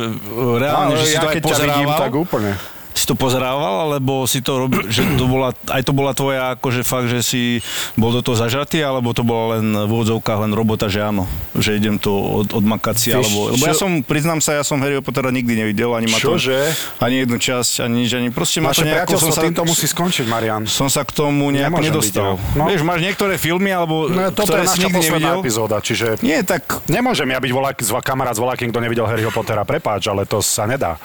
[0.55, 2.51] reálne, Áno, že si ja to aj keď ťa vidím, tak úplne.
[2.93, 6.81] Si to pozerával, alebo si to robil, že to bola, aj to bola tvoja, akože
[6.81, 10.85] fakt, že si bol do toho zažratý, alebo to bola len v úvodzovkách len robota,
[10.85, 11.23] že áno,
[11.53, 14.75] že idem to od, odmakať si, alebo, lebo ja čo- som, priznám sa, ja som
[14.77, 16.67] Harryho Pottera nikdy nevidel, ani ma to, Čože?
[16.99, 20.25] ani jednu časť, ani nič, ani proste ma to nejako, som sa, týmto musí skončiť,
[20.25, 20.61] Marian.
[20.65, 22.31] som sa k tomu nejako Nemôžem nedostal.
[22.35, 22.63] byť, no.
[22.67, 25.39] Vieš, máš niektoré filmy, alebo No, toto ktoré je naša posledná nevidel.
[25.39, 29.31] epizóda, čiže Nie, tak nemôžem ja byť volák, zva, kamarát s volákým, kto nevidel Harryho
[29.31, 30.99] Pottera, prepáč, ale to sa nedá.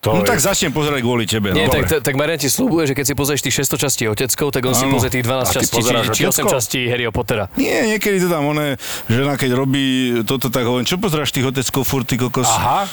[0.00, 0.32] To No je...
[0.32, 1.52] tak začnem pozerať kvôli tebe.
[1.52, 1.76] Nie, no.
[1.76, 4.64] tak, tak, tak Marian ti slúbuje, že keď si pozrieš tých 600 častí oteckov, tak
[4.64, 4.96] on si Áno.
[4.96, 6.48] pozrie tých 12 A ty častí, či, či 8 Oteckov?
[6.56, 7.52] častí Harryho Pottera.
[7.60, 8.80] Nie, niekedy to tam one,
[9.12, 9.84] žena keď robí
[10.24, 12.48] toto, tak hovorím, čo pozeráš tých oteckov furt, ty kokos?
[12.48, 12.88] Aha,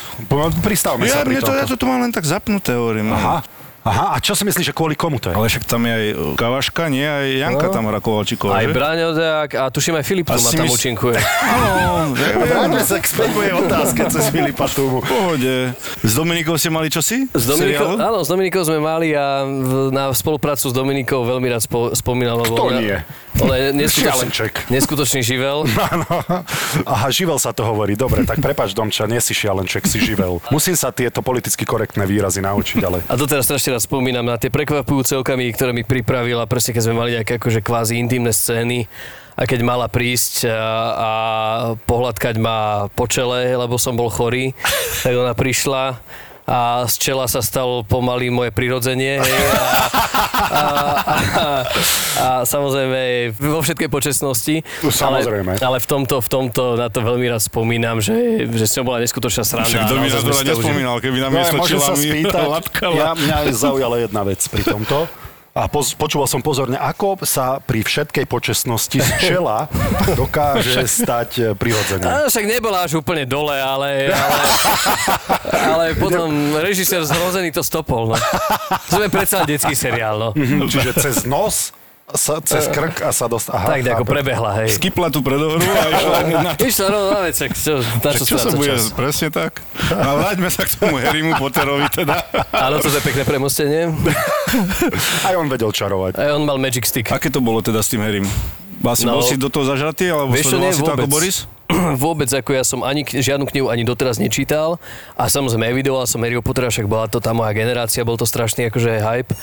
[0.59, 3.15] pristavme Ja, sa pri to, ja to tu mám len tak zapnuté, hovorím.
[3.15, 3.39] Aha,
[3.87, 5.35] aha, a čo si myslíš, že kvôli komu to je?
[5.35, 7.07] Ale však tam je aj Kavaška, nie?
[7.07, 8.75] Aj Janka tam hra Kovalčíková, Aj že?
[8.75, 11.17] Braňo Deák a tuším aj Filip tu A ma si tam mys- účinkuje.
[11.47, 13.05] Áno, Vráťme sa k
[13.57, 14.99] otázke cez Filipa Túmu.
[15.03, 15.55] v pohode.
[16.03, 17.27] S Dominikou ste mali čosi?
[17.31, 21.63] S Dominikou, áno, s Dominikou sme mali a v, na spoluprácu s Dominikou veľmi rád
[21.63, 22.43] spo, spomínal.
[22.43, 22.97] Kto ona- nie?
[23.37, 25.69] Ona je neskutočný, neskutočný živel.
[25.93, 26.09] Áno.
[26.89, 27.93] Aha, živel sa to hovorí.
[27.93, 30.41] Dobre, tak prepač, Domča, nie si šialenček, si živel.
[30.49, 33.05] Musím sa tieto politicky korektné výrazy naučiť, ale...
[33.05, 36.97] A doteraz strašne rád spomínam na tie prekvapujúce okamihy, ktoré mi pripravila, presne keď sme
[36.97, 38.89] mali nejaké akože kvázi intimné scény
[39.37, 40.57] a keď mala prísť a,
[40.97, 41.11] a
[41.85, 44.57] pohľadkať ma po čele, lebo som bol chorý,
[45.05, 45.93] tak ona prišla
[46.47, 49.19] a z čela sa stalo pomaly moje prirodzenie.
[49.19, 49.63] Hej, a,
[50.47, 51.47] a, a,
[52.15, 54.63] a, samozrejme vo všetkej počestnosti.
[54.63, 55.59] Tu samozrejme.
[55.59, 59.03] Ale, ale v tomto, v tomto na to veľmi rád spomínam, že, že som bola
[59.03, 59.67] neskutočná sranda.
[59.67, 60.51] Však a by to si to užili.
[60.55, 62.95] nespomínal, keby na No, sa spýtať, latkala.
[62.95, 65.26] ja, mňa zaujala jedna vec pri tomto.
[65.57, 69.65] A poz, počúval som pozorne, ako sa pri všetkej počestnosti z čela
[70.21, 72.05] dokáže stať e, prirodzene.
[72.05, 74.41] A však nebola až úplne dole, ale, ale,
[75.49, 76.29] ale potom
[76.61, 78.13] režisér zhrozený to stopol.
[78.13, 78.17] No.
[78.85, 80.21] Sme predsa detský seriál.
[80.21, 80.29] No.
[80.37, 81.73] Mhm, Čiže cez nos,
[82.09, 83.59] sa, cez krk a sa dostá.
[83.59, 84.71] Tak ako prebehla, hej.
[84.71, 86.63] Skipla tu predohru a išla na to.
[86.63, 88.95] Išla rovno na vec, tak čo, na čo, Čo sa bude, čas?
[88.95, 89.59] presne tak.
[89.89, 92.23] A vráťme sa k tomu Harrymu Potterovi teda.
[92.49, 93.91] Áno, to je pekné premostenie.
[95.23, 96.15] Aj on vedel čarovať.
[96.15, 97.11] A on mal Magic Stick.
[97.11, 98.23] Aké to bolo teda s tým Harrym?
[98.79, 99.19] Asi No.
[99.19, 101.07] bol si do toho zažratý, alebo Vieš sledoval nie, si to ako.
[101.09, 101.37] Boris?
[101.99, 104.79] Vôbec, ako ja som ani žiadnu knihu ani doteraz nečítal
[105.11, 108.71] a samozrejme evidoval som Harryho Pottera, však bola to tá moja generácia, bol to strašný
[108.71, 109.35] akože hype.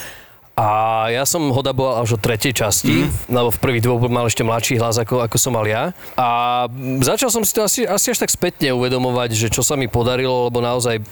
[0.55, 0.67] A
[1.11, 3.27] ja som ho daboval až od tretej časti, mm.
[3.27, 5.91] lebo v prvých dvoch mal ešte mladší hlas, ako, ako som mal ja.
[6.15, 6.63] A
[7.03, 10.47] začal som si to asi, asi až tak spätne uvedomovať, že čo sa mi podarilo,
[10.47, 11.03] lebo naozaj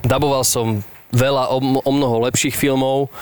[0.00, 0.80] daboval som
[1.12, 3.12] veľa o, o mnoho lepších filmov,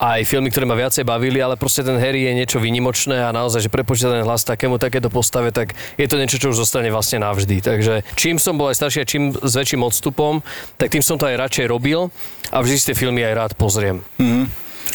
[0.00, 3.68] aj filmy, ktoré ma viacej bavili, ale proste ten Harry je niečo vynimočné a naozaj,
[3.68, 7.20] že prepočítať ten hlas takému, takéto postave, tak je to niečo, čo už zostane vlastne
[7.20, 7.60] navždy.
[7.60, 10.40] Takže čím som bol aj starší a čím s väčším odstupom,
[10.80, 12.08] tak tým som to aj radšej robil
[12.48, 14.00] a vždy si tie filmy aj rád pozriem.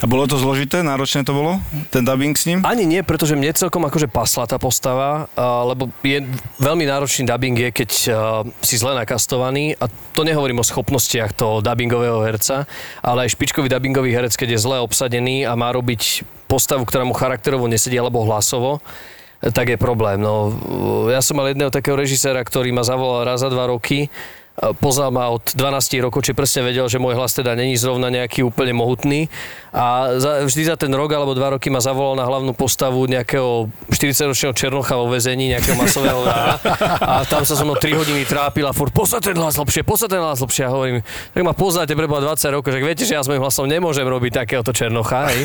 [0.04, 0.84] A bolo to zložité?
[0.84, 1.64] Náročné to bolo?
[1.88, 2.60] Ten dubbing s ním?
[2.68, 6.28] Ani nie, pretože mne celkom akože pasla tá postava, lebo je
[6.60, 7.90] veľmi náročný dubbing je, keď
[8.60, 12.68] si zle nakastovaný a to nehovorím o schopnostiach toho dubbingového herca,
[13.00, 17.16] ale aj špičkový dubbingový herec, keď je zle obsadený a má robiť postavu, ktorá mu
[17.16, 18.84] charakterovo nesedí alebo hlasovo,
[19.40, 20.20] tak je problém.
[20.20, 20.52] No,
[21.08, 24.12] ja som mal jedného takého režiséra, ktorý ma zavolal raz za dva roky,
[24.56, 28.48] poznal ma od 12 rokov, či presne vedel, že môj hlas teda není zrovna nejaký
[28.48, 29.28] úplne mohutný.
[29.76, 33.68] A za, vždy za ten rok alebo dva roky ma zavolal na hlavnú postavu nejakého
[33.92, 36.56] 40-ročného černocha vo väzení, nejakého masového vraha.
[37.04, 40.16] A tam sa so mnou 3 hodiny trápil a furt poslať ten hlas lepšie, poslať
[40.16, 40.64] ten hlas lepšie.
[40.64, 41.04] A hovorím,
[41.36, 44.48] tak ma poznáte preboha 20 rokov, že viete, že ja s mojím hlasom nemôžem robiť
[44.48, 45.28] takéhoto černocha.
[45.36, 45.44] Hej.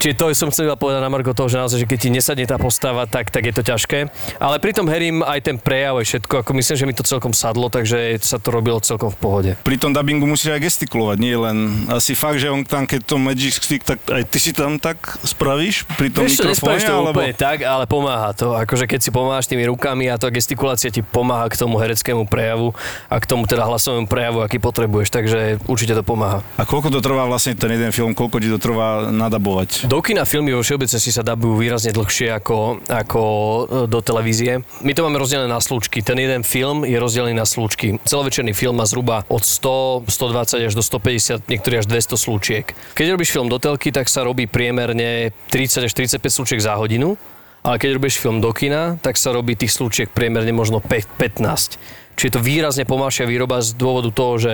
[0.00, 2.56] Čiže to som chcel povedať na Marko toho, že naozaj, že keď ti nesadne tá
[2.56, 4.08] postava, tak, tak je to ťažké.
[4.40, 7.36] Ale pri tom Harrym aj ten prejav, aj všetko, ako myslím, že mi to celkom
[7.36, 9.50] sadlo, takže sa to robilo celkom v pohode.
[9.60, 13.20] Pri tom dubbingu musíš aj gestikulovať, nie len asi fakt, že on tam, keď to
[13.20, 17.20] Magic Stick, tak aj ty si tam tak spravíš pri tom Vieš mikrofóne, to alebo...
[17.20, 18.56] úplne tak, ale pomáha to.
[18.56, 22.72] Akože keď si pomáhaš tými rukami a tá gestikulácia ti pomáha k tomu hereckému prejavu
[23.12, 26.40] a k tomu teda hlasovému prejavu, aký potrebuješ, takže určite to pomáha.
[26.56, 29.89] A koľko to trvá vlastne ten jeden film, koľko ti to trvá nadabovať?
[29.90, 34.62] Do kina filmy vo všeobecnosti sa dabujú výrazne dlhšie ako, ako e, do televízie.
[34.86, 35.98] My to máme rozdelené na slúčky.
[35.98, 37.98] Ten jeden film je rozdelený na slúčky.
[38.06, 42.70] Celovečerný film má zhruba od 100, 120 až do 150, niektorý až 200 slúčiek.
[42.94, 47.18] Keď robíš film do telky, tak sa robí priemerne 30 až 35 slúčiek za hodinu.
[47.66, 52.14] Ale keď robíš film do kina, tak sa robí tých slúčiek priemerne možno 5, 15.
[52.14, 54.52] Čiže je to výrazne pomalšia výroba z dôvodu toho, že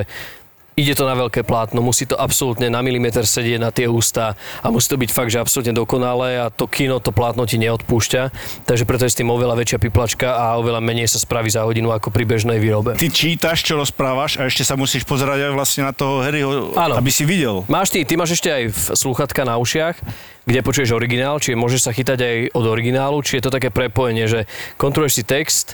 [0.76, 4.68] ide to na veľké plátno, musí to absolútne na milimeter sedieť na tie ústa a
[4.68, 8.22] musí to byť fakt, že absolútne dokonalé a to kino, to plátno ti neodpúšťa,
[8.68, 11.96] takže preto je s tým oveľa väčšia piplačka a oveľa menej sa spraví za hodinu
[11.96, 12.92] ako pri bežnej výrobe.
[12.92, 17.00] Ty čítaš, čo rozprávaš a ešte sa musíš pozerať aj vlastne na toho Harryho, Áno.
[17.00, 17.64] aby si videl.
[17.72, 18.68] Máš ty, ty máš ešte aj
[19.00, 19.96] slúchatka na ušiach,
[20.44, 24.28] kde počuješ originál, čiže môžeš sa chytať aj od originálu, či je to také prepojenie,
[24.28, 24.44] že
[24.76, 25.72] kontroluješ si text,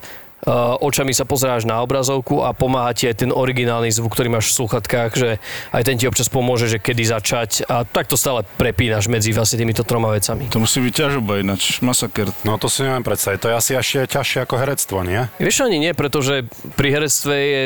[0.83, 4.67] očami sa pozeráš na obrazovku a pomáha ti aj ten originálny zvuk, ktorý máš v
[4.67, 5.39] sluchatkách, že
[5.71, 9.87] aj ten ti občas pomôže, že kedy začať a takto stále prepínaš medzi vlastne týmito
[9.87, 10.51] troma vecami.
[10.51, 12.35] To musí byť ťažoba ináč, masaker.
[12.43, 13.39] No to si neviem predstaviť.
[13.39, 15.31] To je asi ešte ťažšie ako herectvo, nie?
[15.39, 17.63] Vieš ani nie, pretože pri herectve je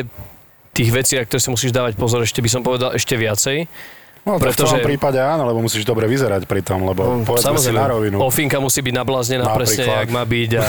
[0.76, 3.64] tých vecí, na ktoré si musíš dávať pozor, ešte by som povedal ešte viacej.
[4.26, 7.62] No, tak Pretože- v tom prípade áno, lebo musíš dobre vyzerať pri tom, lebo povedzme
[7.62, 8.18] si na rovinu.
[8.18, 10.02] Ofinka musí byť nabláznená presne, Napríklad.
[10.02, 10.64] jak má byť a,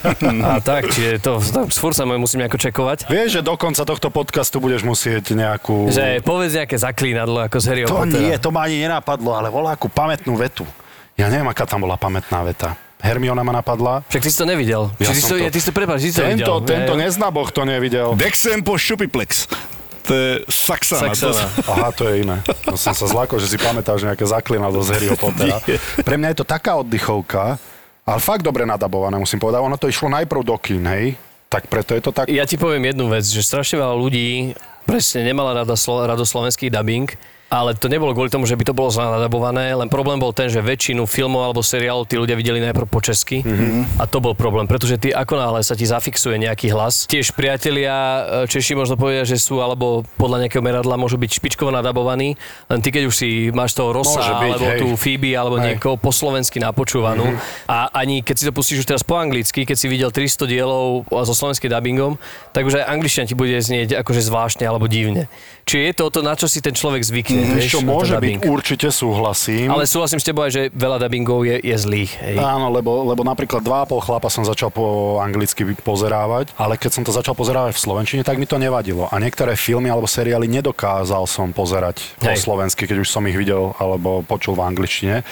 [0.54, 3.10] a tak, čiže to, to furt sa musím nejako čekovať.
[3.10, 5.90] Vieš, že do konca tohto podcastu budeš musieť nejakú...
[5.90, 8.22] Že povedz nejaké zaklínadlo ako z Harryho To Pottera.
[8.22, 10.62] nie, to ma ani nenapadlo, ale volá akú pamätnú vetu.
[11.18, 12.78] Ja neviem, aká tam bola pamätná veta.
[13.02, 14.06] Hermiona ma napadla.
[14.06, 14.86] Však ty si to nevidel.
[15.02, 16.94] Ja Ja ty, to, ja, ty si to prepáč, ty si to Tento, videl.
[16.94, 18.14] tento boh to nevidel.
[18.14, 19.50] Dexem po Šupiplex.
[20.10, 21.14] To je Saxana.
[21.14, 21.46] To, Saxana.
[21.70, 22.42] Aha, to je iné.
[22.66, 25.62] To som sa zlákol, že si pamätáš nejaké zaklinadlo z Harryho Pottera.
[26.06, 27.62] Pre mňa je to taká oddychovka,
[28.02, 29.62] ale fakt dobre nadabované, musím povedať.
[29.62, 31.14] Ono to išlo najprv do kín, hej?
[31.46, 32.26] Tak preto je to tak...
[32.30, 34.54] Ja ti poviem jednu vec, že strašne veľa ľudí
[34.86, 37.10] presne nemala rada, slo, rado slovenský dubbing,
[37.50, 40.46] ale to nebolo kvôli tomu, že by to bolo zle nadabované, len problém bol ten,
[40.46, 43.98] že väčšinu filmov alebo seriálov tí ľudia videli najprv po česky mm-hmm.
[43.98, 48.22] a to bol problém, pretože ty ako náhle sa ti zafixuje nejaký hlas, tiež priatelia
[48.46, 52.38] e, Češi možno povedia, že sú alebo podľa nejakého meradla môžu byť špičkovo nadabovaní,
[52.70, 54.78] len ty keď už si máš toho Rosa byť, alebo hej.
[54.78, 55.74] tú Phoebe alebo Hej.
[55.74, 57.66] niekoho po slovensky napočúvanú mm-hmm.
[57.66, 61.02] a ani keď si to pustíš už teraz po anglicky, keď si videl 300 dielov
[61.10, 62.14] so slovenským dubbingom,
[62.54, 65.26] tak už aj angličtina ti bude znieť akože zvláštne alebo divne.
[65.66, 67.39] Čiže je to o to, na čo si ten človek zvykne.
[67.44, 69.72] Vieš, Čo môže byť, určite súhlasím.
[69.72, 72.12] Ale súhlasím s tebou aj, že veľa dubbingov je, je zlých.
[72.20, 72.36] Hej.
[72.40, 76.90] Áno, lebo, lebo napríklad dva a pol chlapa som začal po anglicky pozerávať, ale keď
[76.90, 79.08] som to začal pozerávať v slovenčine, tak mi to nevadilo.
[79.08, 82.42] A niektoré filmy alebo seriály nedokázal som pozerať po Hej.
[82.42, 85.22] slovensky, keď už som ich videl alebo počul v angličtine.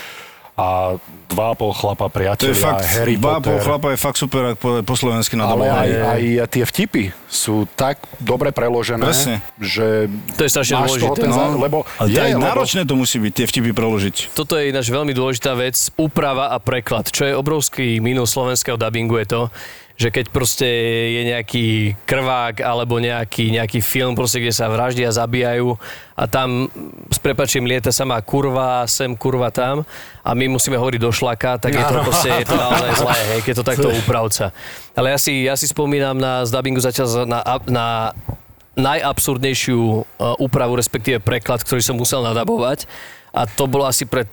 [0.59, 3.63] A dva a pol chlapa To priatelia, je fakt, Harry po Potter.
[3.63, 7.71] chlapa je fakt super, ak povedať po slovensky na Ale aj, aj tie vtipy sú
[7.73, 9.39] tak dobre preložené, Presne.
[9.55, 11.39] že To je strašne máš dôležité, ten no.
[11.39, 14.35] zá- lebo Ale je, aj lebo- náročné to musí byť, tie vtipy preložiť.
[14.35, 17.07] Toto je ináč veľmi dôležitá vec, úprava a preklad.
[17.07, 19.43] Čo je obrovský mínus slovenského dubbingu je to,
[19.99, 20.69] že keď proste
[21.11, 21.67] je nejaký
[22.07, 25.75] krvák alebo nejaký, nejaký film, proste, kde sa vraždia, zabíjajú
[26.15, 26.71] a tam
[27.11, 29.83] s prepačím lieta sama kurva, sem kurva tam
[30.23, 33.41] a my musíme hovoriť do šlaka, tak je to proste je to naozaj zlé, hej,
[33.43, 34.55] keď to takto upravca.
[34.95, 37.87] Ale ja si, ja si spomínam na, z dubbingu zatiaľ na, na
[38.79, 42.87] najabsurdnejšiu uh, úpravu, respektíve preklad, ktorý som musel nadabovať.
[43.33, 44.27] A to bolo asi pred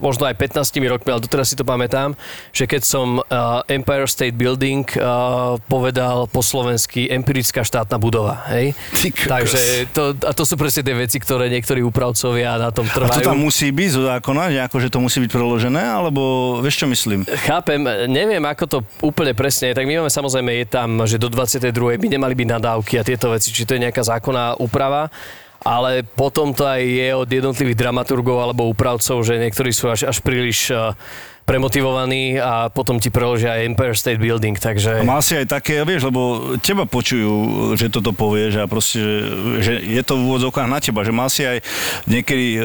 [0.00, 2.16] možno aj 15 rokmi, ale doteraz si to pamätám,
[2.50, 8.48] že keď som uh, Empire State Building uh, povedal po slovensky empirická štátna budova.
[8.50, 8.72] Hej?
[9.28, 12.96] Takže to, a to sú presne tie veci, ktoré niektorí úpravcovia na tom A to
[13.04, 13.24] trvajú.
[13.28, 17.28] tam musí byť zo zákona, že akože to musí byť preložené, alebo vieš čo myslím?
[17.46, 21.28] Chápem, neviem ako to úplne presne je, tak my máme samozrejme, je tam, že do
[21.28, 21.70] 22.
[22.00, 25.12] by nemali byť nadávky a tieto veci, či to je nejaká zákonná úprava,
[25.60, 30.18] ale potom to aj je od jednotlivých dramaturgov alebo úpravcov, že niektorí sú až, až
[30.24, 30.96] príliš eh,
[31.50, 35.02] premotivovaní a potom ti preložia aj Empire State Building, takže...
[35.02, 39.18] A má si aj také, vieš, lebo teba počujú, že toto povieš a proste, že,
[39.58, 41.58] že je to v úvodzovkách na teba, že mal si aj
[42.06, 42.60] niekedy e,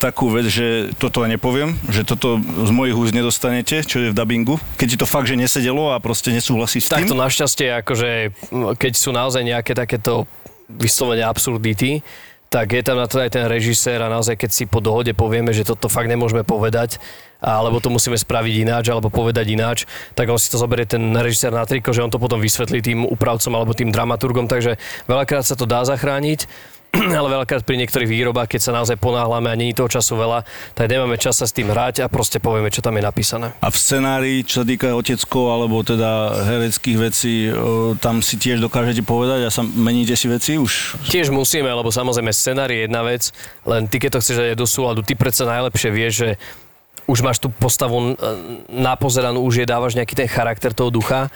[0.00, 4.56] takú vec, že toto nepoviem, že toto z mojich úst nedostanete, čo je v dubbingu,
[4.80, 7.04] keď ti to fakt, že nesedelo a proste nesúhlasí s tým.
[7.04, 8.08] Takto našťastie, akože
[8.48, 10.24] m, keď sú naozaj nejaké takéto
[10.68, 12.00] vyslovene absurdity,
[12.54, 15.50] tak je tam na to aj ten režisér a naozaj keď si po dohode povieme,
[15.50, 17.02] že toto fakt nemôžeme povedať,
[17.42, 19.78] alebo to musíme spraviť ináč, alebo povedať ináč,
[20.14, 23.00] tak on si to zoberie ten režisér na triko, že on to potom vysvetlí tým
[23.10, 24.78] upravcom alebo tým dramaturgom, takže
[25.10, 26.46] veľakrát sa to dá zachrániť,
[27.18, 30.46] ale veľakrát pri niektorých výrobách, keď sa naozaj ponáhľame a je toho času veľa,
[30.78, 33.50] tak nemáme čas sa s tým hrať a proste povieme, čo tam je napísané.
[33.58, 37.52] A v scenári, čo sa týka oteckov alebo teda hereckých vecí, e,
[37.98, 41.02] tam si tiež dokážete povedať a sa meníte si veci už?
[41.10, 43.34] Tiež musíme, lebo samozrejme scenár je jedna vec,
[43.66, 46.30] len ty keď to chceš dať do súladu, ty predsa najlepšie vieš, že
[47.04, 48.16] už máš tú postavu
[48.72, 51.28] napozeranú, už je dávaš nejaký ten charakter toho ducha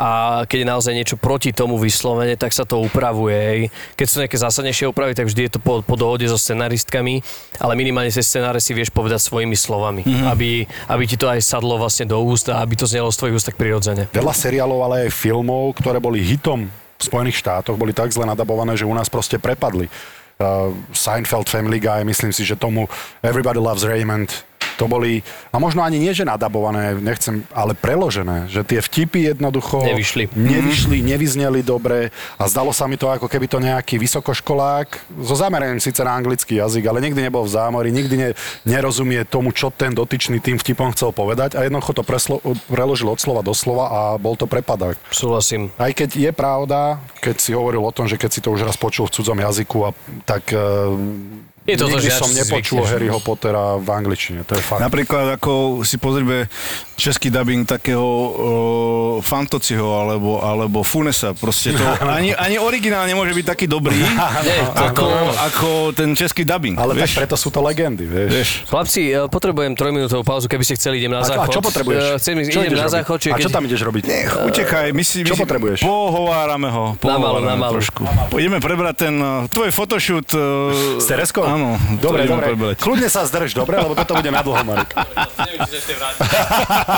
[0.00, 0.08] a
[0.48, 3.36] keď je naozaj niečo proti tomu vyslovene, tak sa to upravuje.
[3.36, 3.60] Hej.
[4.00, 7.20] Keď sú nejaké zásadnejšie úpravy, tak vždy je to po, po dohode so scenaristkami,
[7.60, 10.32] ale minimálne tie scenáre si vieš povedať svojimi slovami, mm-hmm.
[10.32, 13.36] aby, aby ti to aj sadlo vlastne do úst a aby to znelo z tvojich
[13.36, 14.08] úst tak prirodzene.
[14.16, 18.80] Veľa seriálov, ale aj filmov, ktoré boli hitom v Spojených štátoch, boli tak zle nadabované,
[18.80, 19.92] že u nás proste prepadli.
[20.40, 22.88] Uh, Seinfeld, Family Guy, myslím si, že tomu
[23.20, 24.32] Everybody Loves Raymond,
[24.80, 25.20] to boli,
[25.52, 30.32] a možno ani nie, že nadabované, nechcem, ale preložené, že tie vtipy jednoducho Nevyšli.
[30.32, 32.08] nevyšli, nevyzneli dobre
[32.40, 34.88] a zdalo sa mi to, ako keby to nejaký vysokoškolák
[35.20, 38.28] so zameraním síce na anglický jazyk, ale nikdy nebol v zámori, nikdy ne,
[38.64, 42.40] nerozumie tomu, čo ten dotyčný tým vtipom chcel povedať a jednoducho to preslo,
[42.72, 44.96] preložil od slova do slova a bol to prepadák.
[45.12, 45.68] Súhlasím.
[45.76, 48.80] Aj keď je pravda, keď si hovoril o tom, že keď si to už raz
[48.80, 49.90] počul v cudzom jazyku, a,
[50.24, 50.48] tak
[51.70, 52.92] Je to to, nikdy že až som nepočul zvykneš.
[52.92, 54.82] Harryho Pottera v angličtine, to je fakt.
[54.82, 56.50] Napríklad ako si pozrieme
[57.00, 58.32] český dubbing takého uh,
[59.20, 61.32] Fantociho alebo, alebo Funesa.
[61.32, 63.96] Proste to ani, ani originál nemôže byť taký dobrý
[64.92, 65.06] ako,
[65.40, 66.76] ako ten český dubbing.
[66.76, 67.16] Ale vieš?
[67.16, 68.28] tak preto sú to legendy, vieš.
[68.30, 68.50] Vieš.
[68.68, 71.48] Chlapci, e, potrebujem trojminútovú pauzu, keby ste chceli, idem na A, a záchod.
[71.50, 72.02] čo potrebuješ?
[72.04, 72.94] E, Chcem čo idem na robiť?
[72.94, 73.54] záchod, čiže A čo keď...
[73.56, 74.02] tam ideš robiť?
[74.04, 75.24] Nech, utekaj, my si...
[75.24, 75.78] Čo my si, potrebuješ?
[75.80, 76.84] Pohovárame ho.
[76.92, 77.72] Na malu, pohovárame na malu.
[77.80, 78.02] Trošku.
[78.36, 79.14] Ideme prebrať ten
[79.48, 80.28] tvoj photoshoot.
[80.34, 81.46] Uh, S Tereskou?
[81.46, 81.80] Áno.
[81.96, 82.52] to Dobre, dobre.
[82.52, 82.76] prebrať.
[82.82, 84.90] Kľudne sa zdrž, dobre, lebo toto bude na dlho, Marek.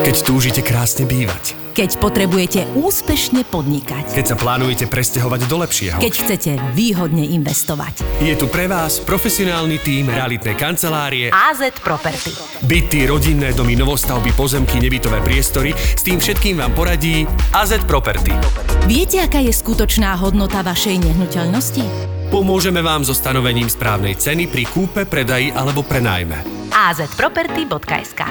[0.00, 1.54] Keď túžite krásne bývať.
[1.70, 4.10] Keď potrebujete úspešne podnikať.
[4.10, 5.98] Keď sa plánujete presťahovať do lepšieho.
[6.02, 8.02] Keď chcete výhodne investovať.
[8.18, 12.34] Je tu pre vás profesionálny tím realitnej kancelárie AZ Property.
[12.66, 15.70] Byty, rodinné domy, novostavby, pozemky, nebytové priestory.
[15.78, 17.22] S tým všetkým vám poradí
[17.54, 18.34] AZ Property.
[18.90, 22.19] Viete, aká je skutočná hodnota vašej nehnuteľnosti?
[22.30, 26.46] Pomôžeme vám so stanovením správnej ceny pri kúpe, predaji alebo prenajme.
[26.70, 28.22] azproperty.sk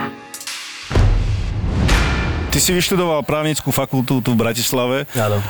[2.47, 5.03] Ty si vyštudoval právnickú fakultu tu v Bratislave.
[5.19, 5.43] Áno.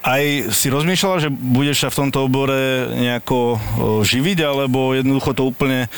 [0.00, 0.24] Aj
[0.56, 3.58] si rozmýšľala, že budeš sa v tomto obore nejako o,
[4.00, 5.92] živiť, alebo jednoducho to úplne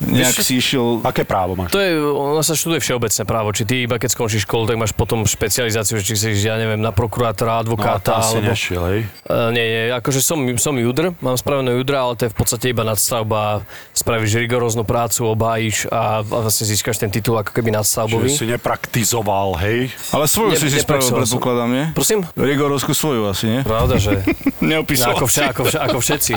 [0.00, 1.00] nejak si išiel...
[1.00, 1.72] Aké právo máš?
[1.72, 4.92] To je, ono sa študuje všeobecné právo, či ty iba keď skončíš školu, tak máš
[4.92, 8.50] potom špecializáciu, že či si, ja neviem, na prokurátora, No, advokáta, tam si alebo...
[8.52, 9.00] nešiel, hej?
[9.24, 12.66] Uh, nie, nie, akože som, som judr, mám spravenú judra, ale to je v podstate
[12.70, 17.78] iba nadstavba, spravíš rigoróznu prácu, obhájiš a, a vlastne získaš ten titul ako keby Čiže
[17.80, 18.28] nadstavbový.
[18.28, 19.90] si nepraktizoval, hej?
[20.12, 21.84] Ale svoju Ne- si si spravil, predpokladám, nie?
[21.96, 22.20] Prosím?
[22.36, 23.60] Rigorovskú svoju asi, nie?
[23.64, 24.20] Pravda, že
[24.60, 26.32] Neopísal ako, vše, ako, vše, ako všetci.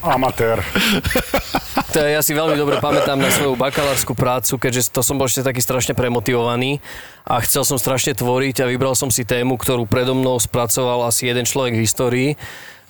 [0.00, 0.64] Amatér.
[1.90, 5.42] To ja si veľmi dobre pamätám na svoju bakalárskú prácu, keďže to som bol ešte
[5.42, 6.78] taký strašne premotivovaný
[7.26, 11.26] a chcel som strašne tvoriť a vybral som si tému, ktorú predo mnou spracoval asi
[11.26, 12.30] jeden človek v histórii.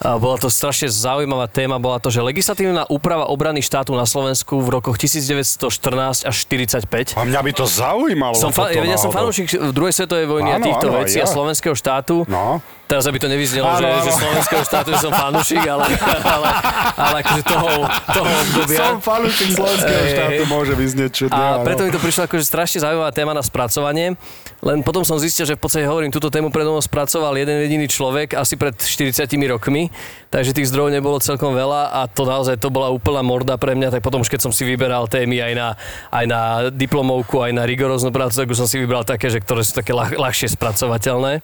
[0.01, 4.57] A bola to strašne zaujímavá téma, bola to, že legislatívna úprava obrany štátu na Slovensku
[4.57, 7.21] v rokoch 1914 až 45.
[7.21, 8.33] A mňa by to zaujímalo.
[8.33, 11.25] Som fa- ja, ja som fanúšik druhej svetovej vojny a Áno, týchto áno, vecí ja.
[11.25, 12.25] a slovenského štátu.
[12.25, 12.65] No.
[12.89, 14.03] Teraz aby to nevyznelo, Áno, že, áno.
[14.03, 15.85] že slovenského štátu, že som fanúšik, ale,
[16.27, 16.49] ale,
[16.97, 18.79] ale akože toho, toho obdobia.
[18.83, 21.37] Som fanúšik slovenského štátu, môže vyznieť čudne.
[21.37, 21.63] A áno.
[21.63, 24.17] preto mi to prišlo akože strašne zaujímavá téma na spracovanie.
[24.65, 27.87] Len potom som zistil, že v podstate hovorím, túto tému predo mnou spracoval jeden jediný
[27.87, 29.90] človek asi pred 40 rokmi,
[30.31, 33.95] takže tých zdrojov nebolo celkom veľa a to naozaj to bola úplná morda pre mňa,
[33.95, 35.69] tak potom už keď som si vyberal témy aj na,
[36.15, 39.67] aj na diplomovku, aj na rigoróznu prácu, tak už som si vybral také, že ktoré
[39.67, 41.43] sú také ľah, ľahšie spracovateľné.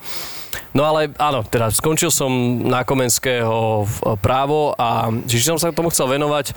[0.73, 2.31] No ale áno, teda skončil som
[2.65, 3.85] na Komenského
[4.23, 6.57] právo a či som sa tomu chcel venovať,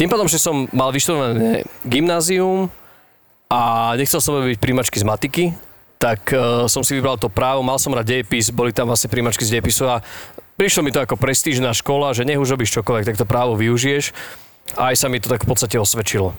[0.00, 2.72] tým pádom, že som mal vyštudované gymnázium
[3.52, 5.44] a nechcel som byť príjmačky z matiky,
[6.00, 9.44] tak uh, som si vybral to právo, mal som rád dejepis, boli tam vlastne príjmačky
[9.44, 10.00] z dejepisu a
[10.60, 14.12] prišlo mi to ako prestížna škola, že nech už robíš čokoľvek, tak to právo využiješ
[14.76, 16.36] a aj sa mi to tak v podstate osvedčilo.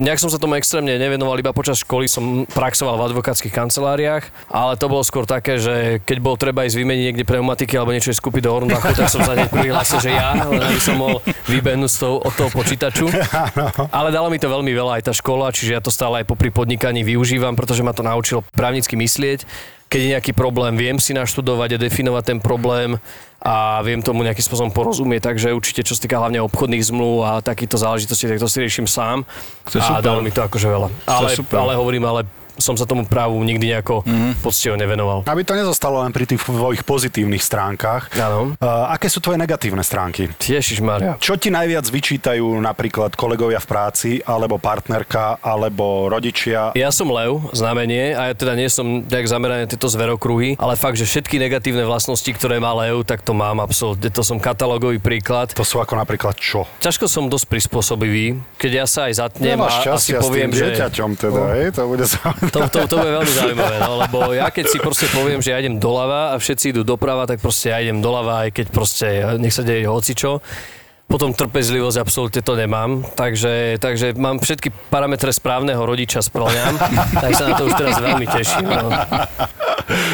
[0.00, 4.74] Nejak som sa tomu extrémne nevenoval, iba počas školy som praxoval v advokátskych kanceláriách, ale
[4.80, 8.48] to bolo skôr také, že keď bolo treba ísť vymeniť niekde pneumatiky alebo niečo skúpiť
[8.48, 11.98] do Hornbachu, tak som sa hneď prihlásil, že ja, len aby som mohol vybehnúť z
[12.00, 13.06] toho, od toho počítaču.
[13.98, 16.48] Ale dalo mi to veľmi veľa aj tá škola, čiže ja to stále aj popri
[16.48, 19.44] podnikaní využívam, pretože ma to naučilo právnicky myslieť.
[19.90, 22.94] Keď je nejaký problém, viem si naštudovať a definovať ten problém
[23.42, 27.30] a viem tomu nejakým spôsobom porozumieť, takže určite čo sa týka hlavne obchodných zmluv a
[27.42, 29.26] takýchto záležitostí, tak to si riešim sám.
[29.74, 30.04] To a super.
[30.04, 30.88] dalo mi to akože veľa.
[31.10, 32.22] Ale, ale hovorím, ale
[32.56, 34.32] som sa tomu právu nikdy nejako mm-hmm.
[34.42, 35.22] poctivo nevenoval.
[35.28, 38.10] Aby to nezostalo len pri tých tvojich pozitívnych stránkach.
[38.16, 38.56] Áno.
[38.58, 40.32] Uh, aké sú tvoje negatívne stránky?
[40.40, 41.14] Ježiš Maria.
[41.20, 46.74] Čo ti najviac vyčítajú napríklad kolegovia v práci, alebo partnerka, alebo rodičia?
[46.74, 50.74] Ja som lev, znamenie, a ja teda nie som nejak zameraný na tieto zverokruhy, ale
[50.74, 54.10] fakt, že všetky negatívne vlastnosti, ktoré má lev, tak to mám absolútne.
[54.10, 55.52] To som katalógový príklad.
[55.54, 56.66] To sú ako napríklad čo?
[56.82, 60.58] Ťažko som dosť prispôsobivý, keď ja sa aj zatnem Nemáš a asi s poviem, tým
[60.58, 60.64] že...
[60.74, 61.66] dieťaťom teda, hej?
[61.76, 62.49] To bude zaujímavé.
[62.50, 65.58] To, to, to bude veľmi zaujímavé, no, lebo ja keď si proste poviem, že ja
[65.58, 69.06] idem doľava a všetci idú doprava, tak proste ja idem doľava, aj keď proste
[69.38, 70.42] nech sa deje hocičo.
[71.10, 76.78] Potom trpezlivosť absolútne to nemám, takže, takže mám všetky parametre správneho rodiča splňam,
[77.26, 78.70] tak sa na to už teraz veľmi teším.
[78.70, 78.94] No.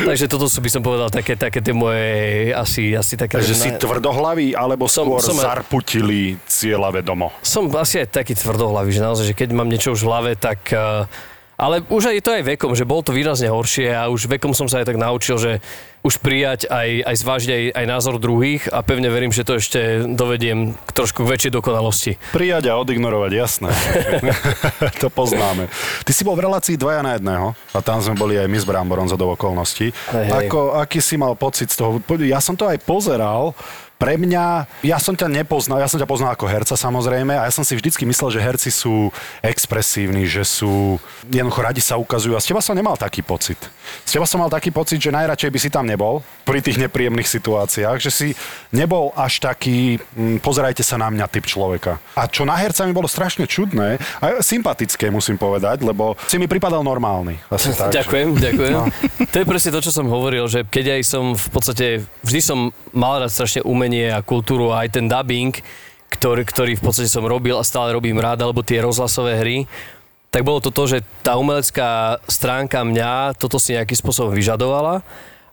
[0.08, 3.36] Takže toto sú by som povedal také, také tie moje asi, asi také...
[3.36, 7.28] Takže si tvrdohlavý, alebo Som- skôr som- zarputilý cieľa vedomo?
[7.44, 10.64] som asi aj taký tvrdohlavý, že naozaj, že keď mám niečo už v hlave, tak...
[10.72, 11.04] eh,
[11.56, 14.68] Ale už aj to aj vekom, že bolo to výrazne horšie a už vekom som
[14.68, 15.64] sa aj tak naučil, že
[16.06, 20.06] už prijať aj, aj zvážiť aj, aj názor druhých a pevne verím, že to ešte
[20.06, 22.12] dovediem k trošku k väčšej dokonalosti.
[22.30, 23.74] Prijať a odignorovať, jasné.
[25.02, 25.66] to poznáme.
[26.06, 28.66] Ty si bol v relácii dvaja na jedného a tam sme boli aj my s
[28.68, 29.90] Bramborom za do okolností.
[29.90, 30.46] Hej, hej.
[30.46, 31.98] Ako, aký si mal pocit z toho?
[32.22, 33.58] Ja som to aj pozeral,
[33.96, 37.52] pre mňa, ja som ťa nepoznal, ja som ťa poznal ako herca samozrejme a ja
[37.52, 39.08] som si vždycky myslel, že herci sú
[39.40, 43.56] expresívni, že sú, jednoducho radi sa ukazujú a z teba som nemal taký pocit.
[44.04, 47.24] Z teba som mal taký pocit, že najradšej by si tam nebol pri tých nepríjemných
[47.24, 48.28] situáciách, že si
[48.70, 51.96] nebol až taký, mm, pozerajte sa na mňa typ človeka.
[52.12, 56.44] A čo na herca mi bolo strašne čudné a sympatické musím povedať, lebo si mi
[56.44, 57.40] pripadal normálny.
[57.48, 58.72] Asi tak, že- Ďakujem, ďakujem.
[58.76, 58.84] No.
[59.24, 61.86] To je presne to, čo som hovoril, že keď aj som v podstate,
[62.20, 62.58] vždy som
[62.92, 65.56] mal rád strašne umenie a kultúru a aj ten dubbing,
[66.12, 69.58] ktorý, ktorý v podstate som robil a stále robím rád, alebo tie rozhlasové hry,
[70.30, 75.00] tak bolo to to, že tá umelecká stránka mňa toto si nejakým spôsobom vyžadovala.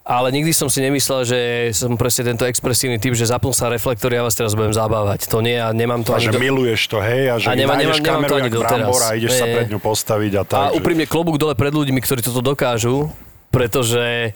[0.04, 1.40] Ale nikdy som si nemyslel, že
[1.72, 5.32] som presne tento expresívny typ, že zapnú sa reflektory a vás teraz budem zabávať.
[5.32, 6.44] To nie, a nemám to A ani že do...
[6.44, 8.92] miluješ to, hej, a že A nemám- nemám kameru to ani doteraz.
[9.00, 9.56] a ideš sa Nie.
[9.56, 10.60] pred ňu postaviť a tak.
[10.60, 13.16] A že- úprimne klobúk dole pred ľuďmi, ktorí toto dokážu,
[13.48, 14.36] pretože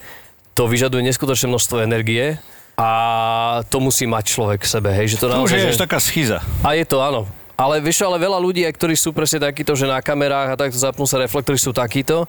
[0.53, 2.39] to vyžaduje neskutočné množstvo energie
[2.73, 2.89] a
[3.67, 5.59] to musí mať človek v sebe, hej, že to To už naozaj...
[5.59, 5.83] je že...
[5.83, 6.39] taká schiza.
[6.61, 7.27] A je to, áno.
[7.53, 10.77] Ale vieš, ale veľa ľudí, aj ktorí sú presne takíto, že na kamerách a takto
[10.77, 12.23] zapnú sa reflektory, sú takíto,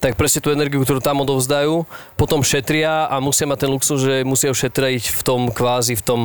[0.00, 1.84] tak presne tú energiu, ktorú tam odovzdajú,
[2.16, 6.20] potom šetria a musia mať ten luxus, že musia šetriť v tom kvázi, v tom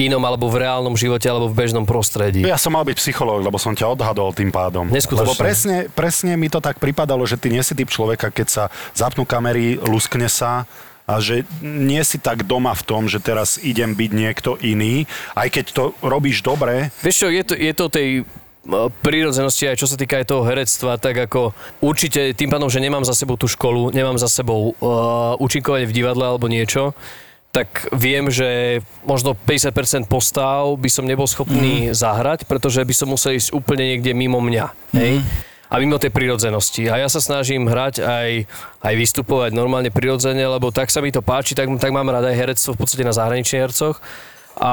[0.00, 2.40] inom alebo v reálnom živote alebo v bežnom prostredí.
[2.40, 4.88] Ja som mal byť psychológ, lebo som ťa odhadol tým pádom.
[4.88, 5.28] Neskutočne.
[5.28, 8.64] Lebo presne, presne mi to tak pripadalo, že ty nie si typ človeka, keď sa
[8.96, 10.64] zapnú kamery, luskne sa
[11.04, 15.48] a že nie si tak doma v tom, že teraz idem byť niekto iný, aj
[15.52, 16.94] keď to robíš dobre.
[17.02, 18.08] Vieš čo, je to, je to tej
[19.00, 23.02] prírodzenosti aj čo sa týka aj toho herectva, tak ako určite tým pádom, že nemám
[23.08, 26.92] za sebou tú školu, nemám za sebou uh, účinkovanie v divadle alebo niečo,
[27.50, 31.98] tak viem, že možno 50% postav by som nebol schopný mm.
[31.98, 34.66] zahrať, pretože by som musel ísť úplne niekde mimo mňa.
[34.94, 34.98] Mm.
[35.02, 35.14] Hej?
[35.70, 36.90] A mimo tej prirodzenosti.
[36.90, 38.30] A ja sa snažím hrať aj,
[38.82, 42.38] aj vystupovať normálne prirodzene, lebo tak sa mi to páči, tak, tak mám rád aj
[42.38, 44.02] herectvo v podstate na zahraničných hercoch.
[44.58, 44.72] A,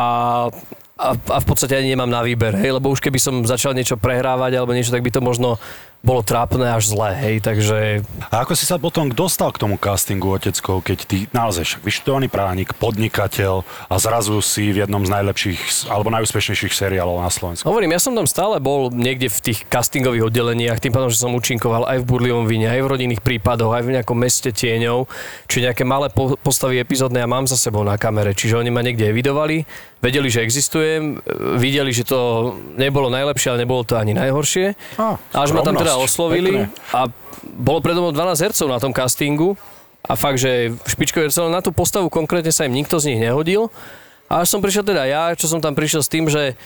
[0.98, 4.02] a, a v podstate ani nemám na výber, hej, lebo už keby som začal niečo
[4.02, 5.62] prehrávať alebo niečo, tak by to možno
[6.08, 8.00] bolo trápne až zlé, hej, takže...
[8.32, 12.32] A ako si sa potom dostal k tomu castingu oteckov, keď ty naozaj však vyštudovaný
[12.32, 17.68] právnik, podnikateľ a zrazu si v jednom z najlepších alebo najúspešnejších seriálov na Slovensku?
[17.68, 21.36] Hovorím, ja som tam stále bol niekde v tých castingových oddeleniach, tým pádom, že som
[21.36, 25.12] účinkoval aj v Burlivom vine, aj v rodinných prípadoch, aj v nejakom meste tieňov,
[25.52, 28.80] či nejaké malé po- postavy epizódne ja mám za sebou na kamere, čiže oni ma
[28.80, 31.18] niekde evidovali, vedeli, že existujem,
[31.58, 34.78] videli, že to nebolo najlepšie, ale nebolo to ani najhoršie.
[34.96, 37.10] Á, Až ma tam teda oslovili a
[37.44, 39.58] bolo predo mnou 12 hercov na tom castingu
[40.06, 43.68] a fakt, že špičkové hercov na tú postavu konkrétne sa im nikto z nich nehodil.
[44.28, 46.60] A až som prišiel teda ja, čo som tam prišiel s tým, že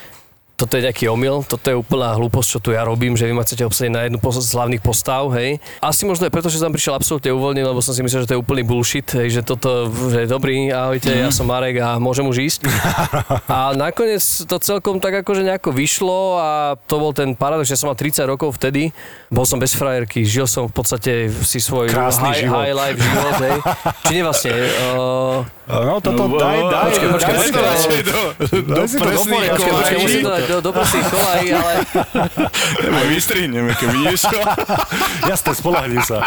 [0.62, 3.42] toto je nejaký omyl, toto je úplná hlúposť, čo tu ja robím, že vy ma
[3.42, 5.58] chcete obsadiť na jednu pos- z hlavných postav, hej.
[5.80, 8.36] Asi možno aj preto, že som prišiel absolútne uvoľnený, lebo som si myslel, že to
[8.38, 12.38] je úplný bullshit, hej, že toto, že dobrý, ahojte, ja som Marek a môžem už
[12.44, 12.62] ísť.
[13.50, 16.50] A nakoniec to celkom tak akože nejako vyšlo a
[16.80, 18.94] to bol ten paradox, že som mal 30 rokov vtedy,
[19.28, 22.56] bol som bez frajerky, žil som v podstate si svoj Krásny high, život.
[22.60, 23.56] high life život, hej.
[24.04, 24.52] Či nie vlastne,
[24.94, 25.42] uh,
[25.72, 28.02] No toto daj, daj, počkaj, počkaj, daj si to- počkaj.
[28.04, 28.20] to
[28.60, 31.74] do presných poriadku, počkaj, počkaj, do, do prostých kolají, ale
[32.82, 34.22] Neboj, vystrihneme, keď vidíš.
[35.32, 36.20] Jasne, spolahlím sa.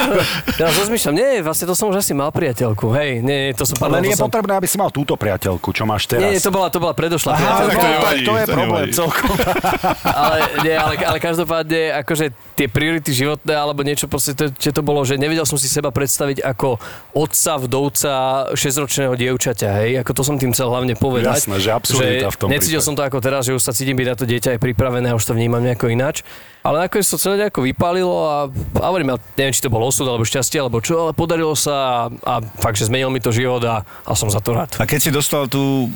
[0.60, 3.98] ja rozmýšľam, nie, vlastne to som už asi mal priateľku, hej, nie, to som, pardon,
[3.98, 6.22] Ale nie to je som, potrebné, aby si mal túto priateľku, čo máš teraz.
[6.22, 7.66] nie, to bola, to bola predošlá Aha, priateľka.
[7.66, 8.92] tak to to, nevadí, to je to problém nevadí.
[8.94, 9.30] celkom.
[10.22, 14.82] ale, nie, ale, ale každopádne, akože tie priority životné alebo niečo proste, to, čo to
[14.84, 16.78] bolo, že nevedel som si seba predstaviť ako
[17.16, 18.12] otca, vdovca
[18.54, 21.48] 6-ročného dievčaťa, hej, ako to som tým chcel hlavne povedať.
[21.48, 22.86] Jasné, že absurdita v tom Necítil prípade.
[22.86, 25.16] som to ako teraz, že už sa cítim byť na to dieťa aj pripravené a
[25.16, 26.20] už to vnímam nejako ináč.
[26.60, 30.04] Ale nakoniec to celé nejako vypálilo a, a hovorím, ja neviem, či to bol osud
[30.04, 33.64] alebo šťastie alebo čo, ale podarilo sa a, a fakt, že zmenil mi to život
[33.64, 34.76] a, a som za to rád.
[34.76, 35.88] A keď si dostal tú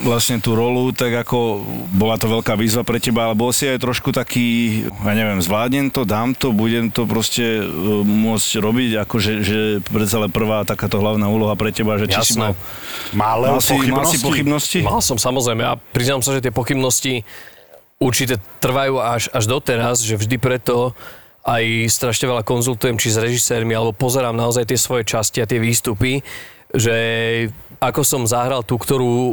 [0.00, 1.60] vlastne tú rolu, tak ako
[1.92, 5.92] bola to veľká výzva pre teba, ale bol si aj trošku taký, ja neviem, zvládnem
[5.92, 7.64] to, dám to, budem to proste e,
[8.02, 12.40] môcť robiť, ako že, že predsa prvá takáto hlavná úloha pre teba, že či si
[12.40, 12.56] mal,
[13.12, 14.80] Mále mal, si, mal si pochybnosti?
[14.80, 15.62] Mal som samozrejme.
[15.62, 17.22] A priznám sa, že tie pochybnosti
[18.00, 20.96] určite trvajú až, až doteraz, že vždy preto
[21.42, 25.58] aj strašne veľa konzultujem či s režisérmi, alebo pozerám naozaj tie svoje časti a tie
[25.58, 26.22] výstupy,
[26.70, 26.94] že
[27.82, 29.24] ako som zahral tú, ktorú o,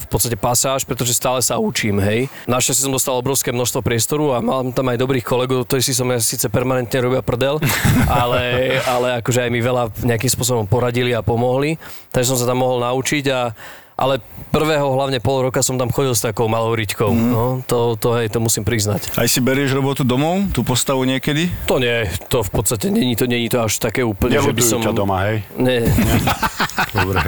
[0.00, 2.32] v podstate pasáž, pretože stále sa učím, hej.
[2.48, 6.08] Našťastie som dostal obrovské množstvo priestoru a mám tam aj dobrých kolegov, ktorí si som
[6.08, 7.60] ja síce permanentne robia prdel,
[8.22, 11.76] ale, ale akože aj mi veľa nejakým spôsobom poradili a pomohli,
[12.08, 13.52] takže som sa tam mohol naučiť a
[13.96, 14.18] ale
[14.50, 17.10] prvého hlavne pol roka som tam chodil s takou malou riťkou.
[17.12, 17.30] Mm.
[17.32, 19.14] No, to, to, hej, to musím priznať.
[19.16, 21.48] Aj si berieš robotu domov, tú postavu niekedy?
[21.68, 24.80] To nie, to v podstate není to, není to až také úplne, že by som...
[24.80, 25.44] ťa doma, hej?
[25.56, 25.84] Nie,
[26.96, 27.20] Dobre.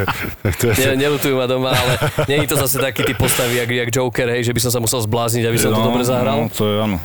[0.77, 1.93] Nie, nelutujú ma doma, ale
[2.29, 5.01] není to zase taký typ postavy, jak, jak Joker, hej, že by som sa musel
[5.05, 6.49] zblázniť, aby som to dobre zahral.
[6.49, 6.97] No, to je áno.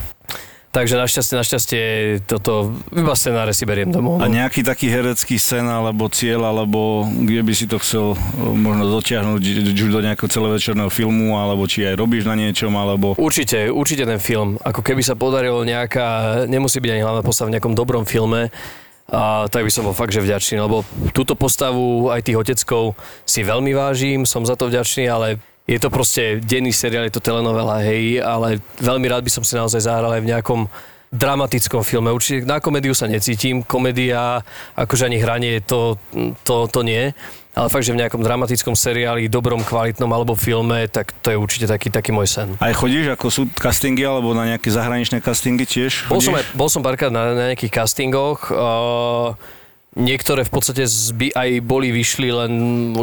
[0.70, 1.84] Takže našťastie, našťastie
[2.30, 4.22] toto iba scenáre si beriem domov.
[4.22, 4.38] A no.
[4.38, 8.18] nejaký taký herecký sen alebo cieľ, alebo kde by si to chcel e,
[8.54, 9.42] možno dotiahnuť,
[9.74, 13.18] či už do nejakého celovečerného filmu, alebo či aj robíš na niečom, alebo...
[13.18, 14.62] Určite, určite ten film.
[14.62, 18.54] Ako keby sa podarilo nejaká, nemusí byť ani hlavná postava v nejakom dobrom filme,
[19.10, 20.86] a tak by som bol fakt, že vďačný, lebo
[21.18, 22.94] túto postavu aj tých oteckov
[23.26, 27.22] si veľmi vážim, som za to vďačný, ale je to proste denný seriál, je to
[27.22, 30.62] telenovela, hej, ale veľmi rád by som si naozaj zahral aj v nejakom
[31.10, 32.14] dramatickom filme.
[32.14, 34.42] Určite na komédiu sa necítim, komédia,
[34.78, 35.98] akože ani hranie, to,
[36.46, 37.14] to, to nie.
[37.58, 41.66] Ale fakt, že v nejakom dramatickom seriáli, dobrom, kvalitnom alebo filme, tak to je určite
[41.66, 42.48] taký, taký môj sen.
[42.62, 46.06] Aj chodíš, ako sú castingy, alebo na nejaké zahraničné castingy tiež?
[46.08, 46.46] Bol som, chodíš?
[46.46, 48.54] aj, bol som párkrát na, na nejakých castingoch.
[48.54, 49.34] Uh,
[49.98, 52.52] niektoré v podstate zby, aj boli vyšli len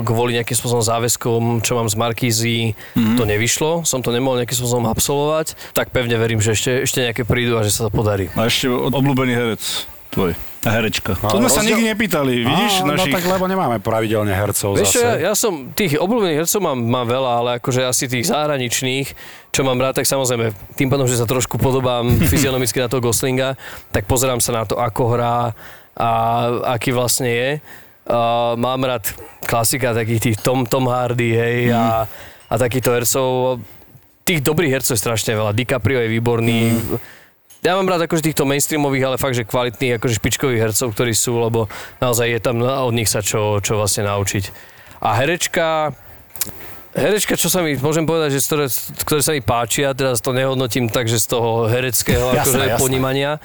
[0.07, 3.17] kvôli nejakým spôsobom záväzkom, čo mám z Markízy, mm-hmm.
[3.19, 3.71] to nevyšlo.
[3.83, 5.59] Som to nemohol nejakým spôsobom absolvovať.
[5.75, 8.31] Tak pevne verím, že ešte, ešte nejaké prídu a že sa to podarí.
[8.39, 9.63] A ešte obľúbený herec
[10.17, 10.33] tvoj.
[10.67, 11.15] A herečka.
[11.23, 12.73] To Ale sme sa rozdiel- nikdy nepýtali, vidíš?
[12.83, 13.13] Á, našich...
[13.13, 15.23] No tak lebo nemáme pravidelne hercov Vieš čo, ja, zase.
[15.23, 19.07] ja som, tých obľúbených hercov mám, mám veľa, ale akože asi tých zahraničných,
[19.55, 23.55] čo mám rád, tak samozrejme, tým pádom, že sa trošku podobám fyzionomicky na toho Goslinga,
[23.95, 25.55] tak pozerám sa na to, ako hrá
[25.97, 26.11] a
[26.77, 27.51] aký vlastne je.
[28.07, 29.03] Uh, mám rád
[29.43, 32.07] klasika takých tých Tom, Tom Hardy, hej, a,
[32.47, 33.59] a takýchto hercov.
[34.23, 35.57] Tých dobrých hercov je strašne veľa.
[35.57, 36.59] DiCaprio je výborný.
[37.67, 41.35] Ja mám rád akože týchto mainstreamových, ale fakt, že kvalitných, akože špičkových hercov, ktorí sú,
[41.41, 41.67] lebo
[41.99, 44.45] naozaj je tam od nich sa čo, čo vlastne naučiť.
[45.03, 45.91] A herečka,
[46.95, 48.67] herečka, čo sa mi, môžem povedať, že ktoré,
[49.03, 52.83] ktoré sa mi páčia, teraz to nehodnotím tak, že z toho hereckého Jasné, akože jasné.
[52.83, 53.43] ponímania.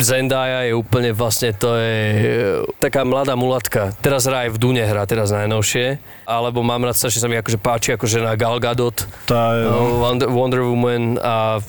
[0.00, 2.26] Zendaya je úplne vlastne, to je e,
[2.80, 3.92] taká mladá mulatka.
[4.00, 6.00] Teraz hrá aj v Dune, hrá teraz najnovšie.
[6.24, 9.04] Alebo mám rád, strašne sa mi akože páči, akože na Gal Gadot.
[9.28, 9.72] Tá je, no.
[9.72, 11.60] No, Wonder, Wonder Woman a,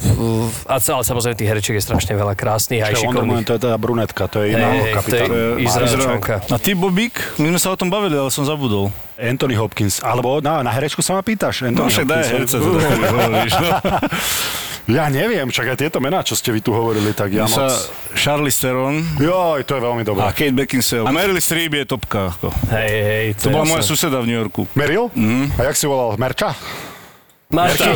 [0.66, 3.48] a ale samozrejme tých hereček je strašne veľa krásnych aj Čo, Wonder Woman, šikovných.
[3.48, 5.30] to je teda brunetka, to je iná Hej, hej, to je kapitán.
[5.60, 6.36] Izraelčanka.
[6.48, 8.90] A ty, Bobík, my sme sa o tom bavili, ale som zabudol.
[9.16, 11.64] Anthony Hopkins, alebo na, na herečku sa ma pýtaš?
[11.64, 12.56] No Anthony však daj herce.
[14.84, 15.00] No.
[15.00, 17.88] Ja neviem, čak aj tieto mená, čo ste vy tu hovorili, tak ja Sa moc...
[18.14, 20.28] Charlize Theron Joj, to je veľmi dobré.
[20.28, 21.08] a Kate Beckinsale.
[21.08, 22.36] A Meryl Streep je topka.
[22.68, 23.72] Hej, hej, To bola jasné.
[23.72, 24.68] moja suseda v New Yorku.
[24.76, 25.08] Meryl?
[25.16, 25.56] Mhm.
[25.56, 26.20] A jak si volal?
[26.20, 26.52] Merča?
[27.54, 27.94] Marta,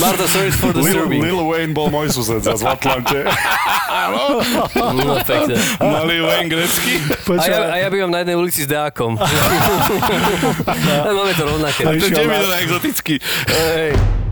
[0.00, 1.04] Marta, sorry for the Lil.
[1.04, 3.20] Lil Wayne bol môj sused zase v Atlante.
[4.80, 5.60] No, pekne.
[5.76, 6.96] Malý Wayne Gretzky.
[7.28, 9.20] A ja, a ja bývam na jednej ulici s Dákom.
[11.18, 11.84] Máme to rovnaké.
[11.84, 13.14] A to je exotický.
[13.52, 14.27] Hej.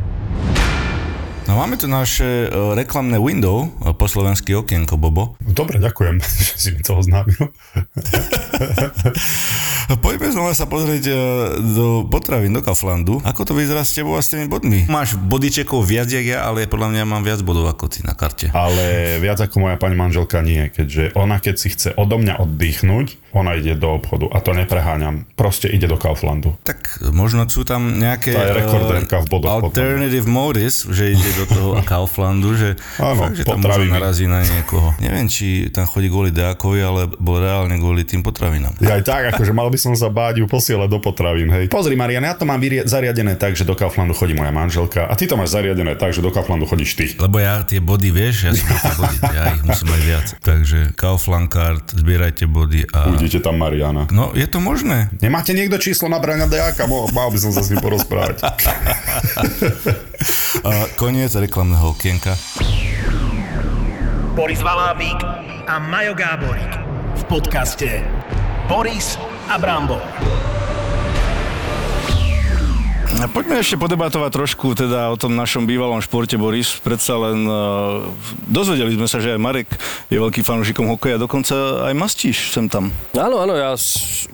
[1.46, 5.38] No máme tu naše e, reklamné window, e, po slovensky okienko, Bobo.
[5.38, 6.18] Dobre, ďakujem,
[6.50, 7.38] že si mi to oznámil.
[10.02, 11.14] Poďme znova sa pozrieť e,
[11.62, 13.22] do potravín, do Kauflandu.
[13.22, 14.90] Ako to vyzerá s tebou a s tými bodmi?
[14.90, 18.50] Máš bodyčekov viac, jak ja, ale podľa mňa mám viac bodov ako ty na karte.
[18.50, 23.22] Ale viac ako moja pani manželka nie, keďže ona keď si chce odo mňa oddychnúť,
[23.30, 25.30] ona ide do obchodu a to nepreháňam.
[25.38, 26.58] Proste ide do Kauflandu.
[26.66, 29.70] Tak možno sú tam nejaké Tá je rekordérka v bodoch potom.
[29.70, 34.40] alternative motives, že ide do toho Kauflandu, že Áno, fakt, že tam možno narazí na
[34.40, 34.96] niekoho.
[34.98, 38.74] Neviem, či tam chodí kvôli Deákovi, ale bol reálne kvôli tým potravinám.
[38.78, 41.68] Ja aj tak, akože mal by som sa báť ju posielať do potravín, hej.
[41.68, 45.12] Pozri, Marian, ja to mám vyrie- zariadené tak, že do Kauflandu chodí moja manželka a
[45.12, 47.06] ty to máš zariadené tak, že do Kauflandu chodíš ty.
[47.14, 48.66] Lebo ja tie body, vieš, ja som
[48.96, 50.26] body, ja ich musím mať viac.
[50.38, 53.08] Takže Kaufland card, zbierajte body a...
[53.08, 54.08] Uvidíte tam Mariana.
[54.08, 55.12] No, je to možné.
[55.18, 56.86] Nemáte niekto číslo na Braňa Deáka?
[56.86, 58.40] Mo- Mal by som sa s ním porozprávať.
[60.64, 62.34] A koniec reklamného okienka.
[64.36, 65.20] Boris Valábík
[65.64, 66.72] a Majo Gáborík
[67.16, 68.04] v podcaste
[68.68, 69.16] Boris
[69.48, 70.04] a Brambor.
[73.16, 76.76] Poďme ešte podebatovať trošku teda o tom našom bývalom športe, Boris.
[76.76, 78.12] Predsa len uh,
[78.44, 79.72] dozvedeli sme sa, že aj Marek
[80.12, 82.92] je veľký fanúšikom hokeja, dokonca aj mastíš sem tam.
[83.16, 83.72] Áno, áno, ja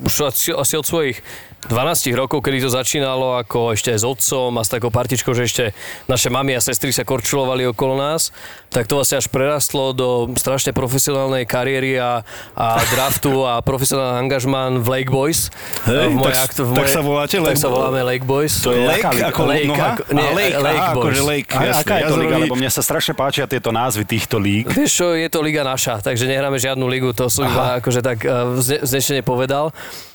[0.03, 1.23] už asi, asi od svojich
[1.63, 1.79] 12
[2.13, 5.65] rokov, kedy to začínalo ako ešte aj s otcom a s takou partičkou, že ešte
[6.05, 8.35] naše mami a sestry sa korčulovali okolo nás,
[8.67, 14.83] tak to vlastne až prerastlo do strašne profesionálnej kariéry a, a draftu a profesionálny angažmán
[14.83, 15.55] v Lake Boys.
[15.87, 18.27] Hej, v mojej tak- v tak mojej- sa voláte Tak Lake sa Bo- voláme Lake
[18.27, 18.53] Boys.
[18.59, 19.87] To je lake ako lake, noha?
[19.95, 21.05] ako, nie, A lake, lake aha, Boys.
[21.07, 21.81] akože lake, A jasne.
[21.81, 22.37] aká je to liga?
[22.43, 24.67] Lebo mne sa strašne páčia tieto názvy týchto líg.
[24.67, 28.19] Vieš čo, je to liga naša, takže nehráme žiadnu ligu, to som iba akože tak
[28.27, 29.71] uh, povedal.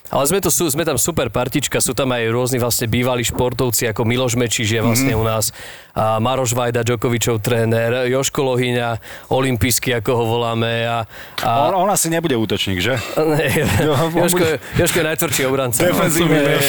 [0.10, 4.02] Ale sme, sú, sme tam super partička, sú tam aj rôzni vlastne bývalí športovci, ako
[4.02, 5.20] Miloš Mečiš je vlastne Mhm.
[5.20, 5.52] u nás,
[5.92, 10.86] a Maroš Vajda, Djokovičov tréner, Joško Lohyňa, olimpijský, ako ho voláme.
[10.86, 11.04] A,
[11.40, 12.96] a, On, on asi nebude útočník, že?
[13.28, 13.68] Ne,
[14.14, 15.80] Joško, je- Joško je najtvrdší obranca.
[15.82, 16.64] Defenzívny Hej, back.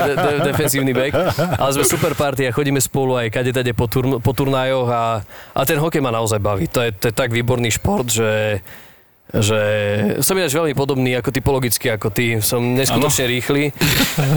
[0.00, 1.12] de, de, defenzívny back.
[1.58, 5.20] Ale sme super party a chodíme spolu aj kade tade po, turn, po turnajoch a,
[5.50, 6.64] a ten hokej ma naozaj baví.
[6.68, 8.62] To je, to je tak výborný šport, že
[9.32, 9.60] že
[10.20, 12.38] som ináč veľmi podobný ako typologicky ako ty.
[12.38, 13.70] Som neskutočne rýchly.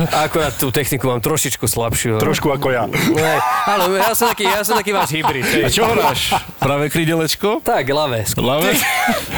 [0.10, 2.22] A akorát tú techniku mám trošičku slabšiu.
[2.22, 2.86] Trošku ako ja.
[2.88, 3.34] Ne,
[3.66, 5.44] áno, ja som taký, ja som taký váš hybrid.
[5.44, 5.64] hej.
[5.66, 6.38] A čo hráš?
[6.58, 7.60] Pravé krydelečko?
[7.60, 8.26] Tak, ľavé.
[8.38, 8.72] Lave?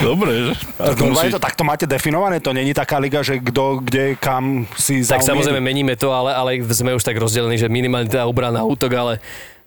[0.02, 0.54] Dobre, že?
[0.76, 2.40] Tak musí- je to takto máte definované?
[2.40, 5.30] To není taká liga, že kto, kde, kam si Tak zaumieri?
[5.32, 9.14] samozrejme meníme to, ale, ale sme už tak rozdelení, že minimálne teda obrana útok, ale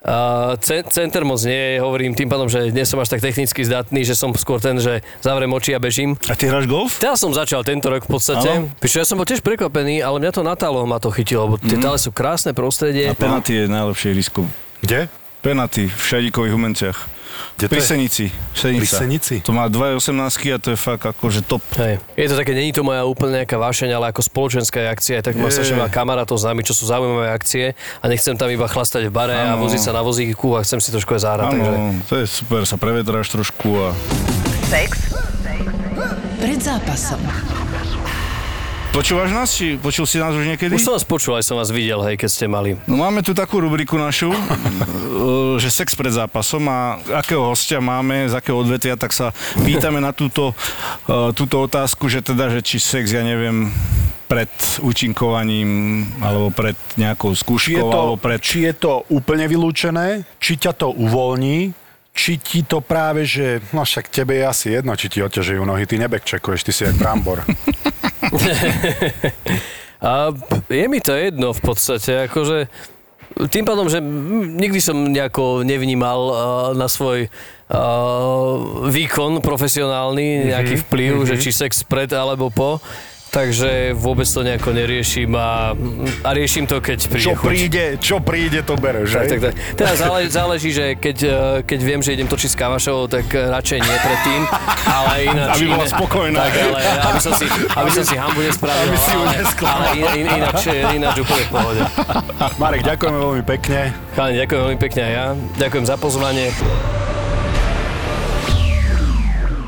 [0.04, 4.04] uh, ce- center moc nie, hovorím tým pádom, že nie som až tak technicky zdatný,
[4.04, 6.14] že som skôr ten, že zavriem oči a bežím.
[6.30, 6.98] A ty hráš golf?
[7.02, 8.70] Teraz som začal tento rok v podstate.
[8.78, 11.56] Píšu, ja som bol tiež prekvapený, ale mňa to na talo ma to chytilo, lebo
[11.58, 13.10] tie tale sú krásne prostredie.
[13.10, 14.46] A penalty je najlepšie ihrisko.
[14.80, 15.10] Kde?
[15.42, 16.98] Penalty v Šadikových humenciach.
[17.58, 17.90] Kde to Pri je?
[17.90, 18.24] Senici.
[18.54, 18.78] Senica.
[18.78, 19.34] Pri Senici?
[19.42, 20.14] To má 2,18
[20.54, 21.58] a to je fakt akože top.
[21.74, 21.98] Hej.
[22.14, 25.50] Je to také, není to moja úplne nejaká vášeň, ale ako spoločenská akcia, tak má
[25.50, 29.12] strašne veľa kamarátov s nami, čo sú zaujímavé akcie a nechcem tam iba chlastať v
[29.12, 29.66] bare a Áno.
[29.66, 31.46] voziť sa na vozíku a chcem si trošku aj zahrať.
[31.50, 31.72] Takže...
[32.06, 33.88] To je super, sa prevetráš trošku a
[34.70, 35.18] Sex.
[36.38, 37.18] Pred zápasom.
[38.98, 39.54] Počúvaš nás?
[39.54, 40.74] Či počul si nás už niekedy?
[40.74, 42.74] Už som vás počul, aj som vás videl, hej, keď ste mali.
[42.82, 44.38] No máme tu takú rubriku našu, e,
[45.62, 49.30] že sex pred zápasom a akého hostia máme, z akého odvetvia, tak sa
[49.62, 50.50] pýtame na túto,
[51.06, 53.70] e, túto otázku, že teda, že či sex, ja neviem,
[54.26, 54.50] pred
[54.82, 58.42] účinkovaním, alebo pred nejakou Či je, skúškou, to, alebo pred...
[58.42, 61.70] či je to úplne vylúčené, či ťa to uvoľní,
[62.18, 65.86] či ti to práve, že, no však tebe je asi jedno, či ti oťažujú nohy,
[65.86, 67.46] ty nebekčekuješ, ty si jak brambor.
[69.98, 70.30] A
[70.70, 72.70] je mi to jedno v podstate, akože
[73.50, 76.34] tým pádom, že nikdy som nejako nevnímal uh,
[76.74, 81.28] na svoj uh, výkon profesionálny nejaký vplyv, mm-hmm.
[81.28, 82.82] že či sex pred alebo po.
[83.28, 85.76] Takže vôbec to nejako neriešim a,
[86.24, 87.48] a riešim to, keď príde Čo chuť.
[87.52, 89.54] príde, čo príde, to bereš, Tak, tak, tak.
[89.76, 93.52] Teda záleží, záleží, že keď, eh, keď viem, že idem točiť s Kavašovou, tak eh,
[93.52, 94.40] radšej nie predtým,
[94.88, 95.50] ale ináč...
[95.60, 96.38] Aby bola spokojná.
[96.40, 99.22] Tak, ale aby som si, aby som si hambu nespravil, Aby si ju
[99.68, 101.82] ale, in, in, ináč, ináč úplne v pohode.
[102.56, 103.92] Marek, ďakujeme veľmi pekne.
[104.16, 105.26] Chalani, ďakujem veľmi pekne aj ja.
[105.60, 106.48] Ďakujem za pozvanie.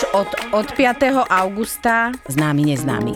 [0.00, 1.28] už od, od 5.
[1.28, 3.12] augusta známy neznámy.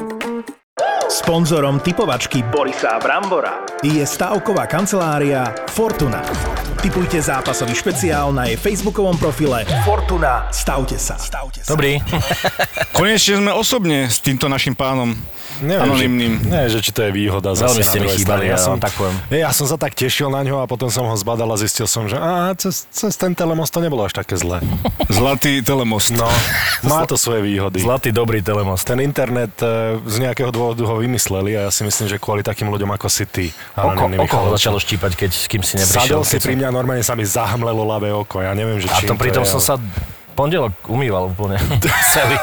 [1.08, 6.20] Sponzorom typovačky Borisa Brambora je stavková kancelária Fortuna.
[6.84, 10.52] Typujte zápasový špeciál na jej facebookovom profile Fortuna.
[10.52, 11.16] Stavte sa.
[11.16, 11.72] Stavte sa.
[11.72, 12.04] Dobrý.
[12.92, 15.16] Konečne sme osobne s týmto našim pánom.
[15.62, 16.32] Neviem, Anonymným.
[16.40, 19.14] Že, nie, že či to je výhoda Veľmi ste mi chýbali, ja som, tak poviem.
[19.30, 22.10] Ja som sa tak tešil na ňo a potom som ho zbadal a zistil som,
[22.10, 24.58] že á, cez, cez ten telemost to nebolo až také zlé.
[25.12, 26.10] Zlatý telemost.
[26.10, 26.26] No,
[26.90, 27.78] má to svoje výhody.
[27.78, 28.82] Zlatý, dobrý telemost.
[28.82, 32.66] Ten internet e, z nejakého dôvodu ho vymysleli a ja si myslím, že kvôli takým
[32.72, 33.46] ľuďom ako si ty.
[33.78, 36.18] Oko, oko ho začalo štípať, keď s kým si neprišiel.
[36.18, 38.42] Sadol si pri mňa, normálne sa mi zahmlelo ľavé oko.
[38.42, 39.74] Ja neviem, že A čím to pritom je, som ale- sa
[40.34, 41.56] pondelok umýval úplne.
[42.14, 42.36] Celý.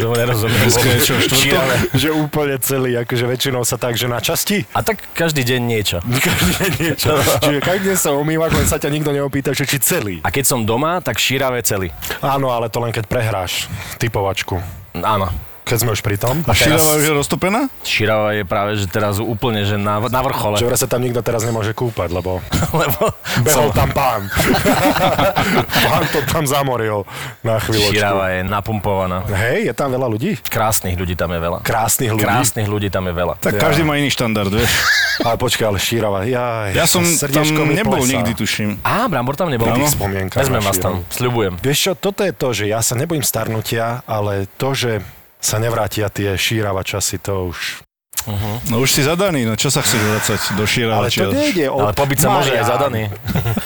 [0.00, 0.68] Tomu nerozumiem.
[0.70, 1.36] Čo, štvrtok?
[1.36, 1.76] Šialené.
[1.92, 4.64] Že úplne celý, akože väčšinou sa tak, že na časti?
[4.72, 5.98] A tak každý deň niečo.
[6.24, 7.10] Každý deň niečo.
[7.44, 10.16] Čiže každý deň sa umývaš, len sa ťa nikto neopýta, že či celý.
[10.22, 11.90] A keď som doma, tak šíravé celý.
[12.22, 13.66] Áno, ale to len keď prehráš
[13.98, 14.56] typovačku.
[14.96, 15.51] Áno.
[15.62, 16.42] Keď sme už pri tom.
[16.44, 17.70] A Širava už je roztopená?
[17.86, 20.58] Širava je práve, že teraz úplne, že na, na vrchole.
[20.58, 22.42] Že sa tam nikto teraz nemôže kúpať, lebo
[22.82, 23.14] Lebo
[23.46, 24.26] behol som- tam pán.
[25.86, 27.06] pán to tam zamoril
[27.46, 27.94] na chvíľočku.
[27.94, 29.22] Širava je napumpovaná.
[29.28, 30.40] Hej, je tam veľa ľudí?
[30.42, 31.58] Krásnych ľudí tam je veľa.
[31.62, 32.24] Krásnych ľudí?
[32.24, 33.34] Krásnych ľudí tam je veľa.
[33.38, 34.70] Tak každý má iný štandard, vieš.
[35.26, 36.72] Ale počkaj, ale Šírava, jaj.
[36.72, 38.16] Ja som tam nebol plesá.
[38.16, 38.80] nikdy, tuším.
[38.80, 39.68] Á, Brambor tam nebol.
[39.84, 41.60] Spomienkach Vezmem vás tam, sľubujem.
[41.60, 45.04] Vieš čo, toto je to, že ja sa nebojím starnutia, ale to, že
[45.42, 47.82] sa nevrátia tie šírava časy, to už...
[48.70, 51.02] No už si zadaný, no čo sa chceš vracať do Širava?
[51.02, 51.82] Ale to nejde o...
[51.82, 53.10] Ale pobyť sa môže aj zadaný.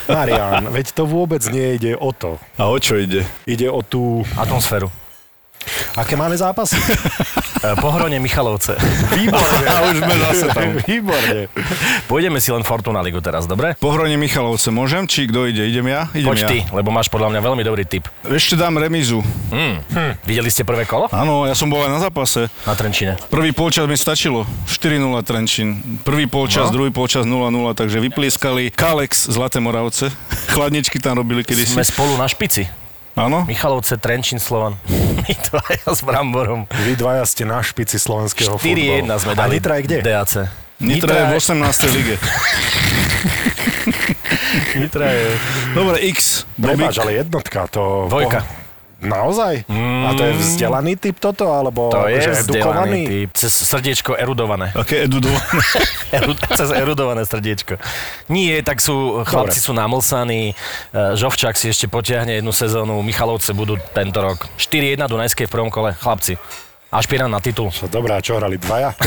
[0.08, 2.40] Marian, veď to vôbec nejde o to.
[2.56, 3.28] A o čo ide?
[3.44, 4.24] Ide o tú...
[4.40, 4.88] Atmosféru.
[5.96, 6.76] Aké máme zápasy?
[7.56, 8.76] E, Pohronie Michalovce.
[9.16, 9.64] Výborne.
[9.72, 10.76] A už sme zase tam.
[10.92, 11.48] Výborne.
[12.04, 13.72] Pôjdeme si len Fortuna Ligu teraz, dobre?
[13.80, 15.08] Pohronie Michalovce, môžem?
[15.08, 15.64] Či kto ide?
[15.64, 16.04] Idem ja?
[16.12, 16.48] Idem Poď ja.
[16.52, 18.12] ty, lebo máš podľa mňa veľmi dobrý tip.
[18.28, 19.24] Ešte dám remizu.
[19.48, 19.80] Mm.
[19.88, 20.12] Hm.
[20.28, 21.08] Videli ste prvé kolo?
[21.08, 22.52] Áno, ja som bol aj na zápase.
[22.68, 23.16] Na Trenčine.
[23.32, 24.44] Prvý polčas mi stačilo.
[24.68, 25.80] 4-0 Trenčín.
[26.04, 26.76] Prvý polčas, No.
[26.76, 30.12] druhý polčas 0-0, takže vyplieskali Kalex Zlaté Moravce.
[30.52, 31.72] Chladničky tam robili kedysi.
[31.72, 32.68] Sme spolu na špici.
[33.16, 33.48] Áno?
[33.48, 34.76] Michalovce, Trenčín, Slovan.
[35.24, 36.68] My dvaja s Bramborom.
[36.84, 39.16] Vy dvaja ste na špici slovenského 4-1 futbalu.
[39.16, 39.52] sme A dali.
[39.56, 39.96] Nitra je kde?
[40.04, 40.32] DAC.
[40.76, 41.96] Nitra je v 18.
[41.96, 42.14] lige.
[44.84, 45.24] Nitra je...
[45.72, 46.44] Dobre, X.
[46.60, 48.04] Prepáč, ale jednotka, to...
[48.12, 48.65] Dvojka.
[49.06, 49.54] Naozaj?
[50.04, 53.00] A to je vzdelaný typ toto, alebo To je že edukovaný?
[53.06, 53.28] typ.
[53.32, 54.74] Cez srdiečko erudované.
[54.74, 55.42] Aké edudované?
[56.16, 57.78] Eru- Cez erudované srdiečko.
[58.28, 60.54] Nie, tak sú, chlapci sú namlsaní, e,
[61.14, 64.46] Žovčák si ešte potiahne jednu sezónu, Michalovce budú tento rok.
[64.58, 66.34] 4-1 Dunajskej v prvom kole, chlapci.
[66.86, 67.68] Ašpirant na titul.
[67.70, 68.94] A čo hrali dvaja?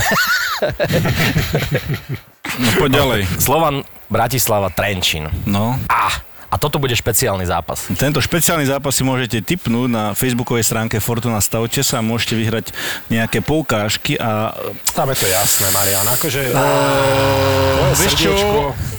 [2.59, 3.21] No poď ďalej.
[3.39, 3.75] Slovan,
[4.09, 5.29] Bratislava, Trenčín.
[5.45, 5.77] No.
[5.85, 6.09] A,
[6.49, 7.85] A toto bude špeciálny zápas.
[7.93, 12.73] Tento špeciálny zápas si môžete tipnúť na facebookovej stránke Fortuna Stavte sa a môžete vyhrať
[13.13, 14.57] nejaké poukážky a...
[14.97, 16.09] Tam je to jasné, Marian.
[16.09, 16.49] Akože...
[16.49, 18.33] Uh, vieš čo?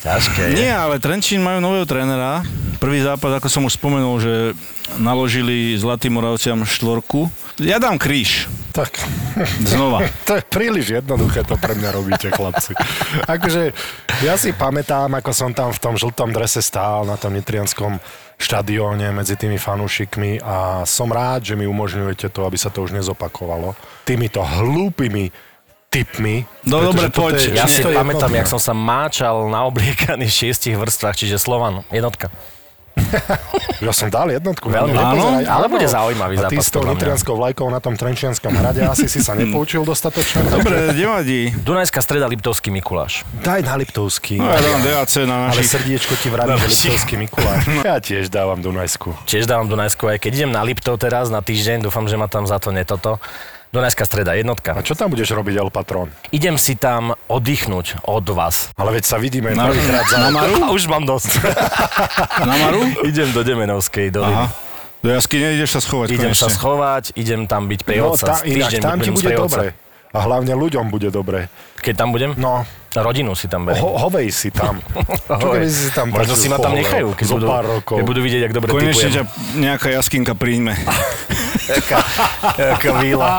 [0.06, 0.62] Ťažké je.
[0.62, 2.46] Nie, ale Trenčín majú nového trénera.
[2.78, 4.34] Prvý zápas, ako som už spomenul, že
[5.02, 7.28] naložili Zlatým Moravciam štvorku.
[7.58, 8.46] Ja dám kríž.
[8.70, 8.92] Tak.
[9.66, 10.06] Znova.
[10.26, 12.72] to je príliš jednoduché, to pre mňa robíte, chlapci.
[13.26, 13.74] Akože,
[14.22, 17.98] ja si pamätám, ako som tam v tom žltom drese stál na tom nitrianskom
[18.40, 22.96] štadióne medzi tými fanúšikmi a som rád, že mi umožňujete to, aby sa to už
[22.96, 23.76] nezopakovalo.
[24.08, 25.28] Týmito hlúpými
[25.90, 26.46] tipmi.
[26.64, 27.52] No dobre, poď.
[27.52, 32.32] Ja si pamätám, jak som sa máčal na obliekaných šiestich vrstvách, čiže Slovan, jednotka.
[33.80, 34.68] Ja som dal jednotku.
[34.68, 36.68] Veľmi, áno, ale bude zaujímavý a ty zápas.
[36.68, 36.92] s tou podľa mňa.
[37.00, 40.44] nitrianskou vlajkou na tom Trenčianskom hrade asi si sa nepoučil dostatočne.
[40.52, 41.48] Dobre, nevadí.
[41.64, 43.24] Dunajská streda Liptovský Mikuláš.
[43.40, 44.36] Daj na Liptovský.
[44.36, 45.72] No ja dám DAC na Ale našich...
[45.72, 47.62] srdiečko ti vraví, že Liptovský Mikuláš.
[47.70, 47.80] No.
[47.86, 49.16] Ja tiež dávam Dunajsku.
[49.24, 52.44] Tiež dávam Dunajsku, aj keď idem na Liptov teraz na týždeň, dúfam, že ma tam
[52.44, 53.16] za to netoto.
[53.70, 54.74] Dunajská streda, jednotka.
[54.74, 56.10] A čo tam budeš robiť, El Patron?
[56.30, 58.74] Idem si tam oddychnúť od vás.
[58.74, 60.18] Ale veď sa vidíme Na- prvýkrát za...
[60.18, 60.58] na Maru?
[60.66, 61.38] A už mám dosť.
[62.50, 62.82] Na Maru?
[63.06, 64.34] idem do Demenovskej doliny.
[64.34, 64.50] Aha.
[65.00, 66.42] Do jaskyne ideš sa schovať Idem konečne.
[66.42, 69.72] sa schovať, idem tam byť pri No, tá, inak, tam ti bude dobre.
[70.10, 71.46] A hlavne ľuďom bude dobre.
[71.78, 72.34] Keď tam budem?
[72.36, 73.86] No, Rodinu si tam beriem.
[73.86, 74.82] ho, hovej si tam.
[75.40, 77.96] Čo keby si tam Možno si ma tam nechajú, keď budú, pár rokov.
[78.02, 79.14] keď budú vidieť, jak dobre Konečne typujem.
[79.14, 79.22] ťa
[79.62, 80.74] nejaká jaskinka príjme.
[82.58, 83.30] Jaká víla.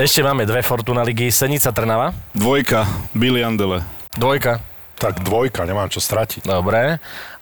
[0.00, 1.28] Ešte máme dve Fortuna ligy.
[1.28, 2.16] Senica Trnava.
[2.32, 3.84] Dvojka, Billy Andele.
[4.16, 4.60] Dvojka.
[5.00, 6.44] Tak dvojka, nemám čo stratiť.
[6.44, 7.00] Dobre.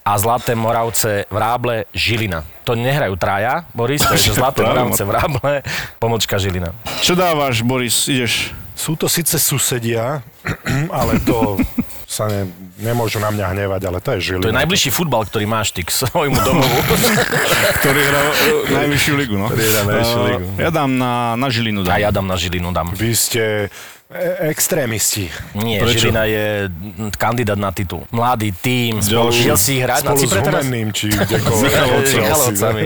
[0.08, 2.40] A Zlaté Moravce Vráble Žilina.
[2.64, 4.64] To nehrajú traja, Boris, to je že Zlaté.
[4.64, 5.60] Moravce Vráble,
[6.00, 6.72] pomočka Žilina.
[7.02, 8.08] Čo dávaš, Boris?
[8.08, 8.54] Ideš?
[8.78, 10.22] Sú to síce susedia,
[11.02, 11.58] ale to
[12.08, 12.46] sa ne,
[12.78, 14.44] nemôžu na mňa hnevať, ale to je Žilina.
[14.46, 16.78] To je najbližší futbal, ktorý máš ty k svojmu domovu.
[17.82, 18.32] Ktorý hrá uh,
[18.80, 19.52] najvyššiu ligu, no.
[19.52, 20.46] Ktorý hrá najvyššiu ligu.
[20.46, 21.84] Uh, ja dám na, na Žilinu.
[21.84, 21.92] Dám.
[21.92, 22.96] A ja dám na Žilinu, dám.
[22.96, 23.42] Vy ste
[24.08, 25.28] e- extrémisti.
[25.52, 26.08] Nie, Prečo?
[26.08, 26.72] Žilina je
[27.20, 28.08] kandidát na titul.
[28.08, 29.42] Mladý tím, Ďalší.
[29.44, 30.62] šiel si hrať na Spolu s Cypre teraz?
[30.64, 31.60] Humenným, či S kdekoľvek.
[31.68, 32.24] Michalovcami.
[32.24, 32.84] Michalovcami.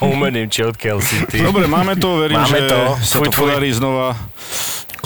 [0.00, 1.44] Humenným, či odkiaľ si ty.
[1.44, 2.78] Dobre, máme to, verím, Máme že to.
[3.04, 4.16] sa to podarí znova,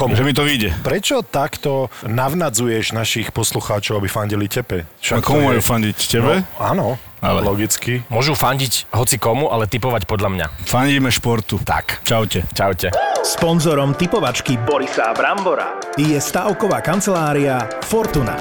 [0.02, 0.18] Komu?
[0.18, 0.74] že mi to vyjde.
[0.82, 4.82] Prečo takto navnadzuješ našich poslucháčov, aby fandili tepe?
[5.14, 5.96] A komu majú fandiť?
[6.10, 6.42] Tebe?
[6.42, 6.86] No, áno,
[7.22, 7.46] Ale.
[7.46, 8.02] logicky.
[8.10, 10.46] Môžu fandiť hoci komu, ale typovať podľa mňa.
[10.66, 11.62] Fandíme športu.
[11.62, 12.02] Tak.
[12.02, 12.42] Čaute.
[12.50, 12.90] Čaute.
[13.22, 18.34] Sponzorom typovačky Borisa Brambora je stavková kancelária Fortuna.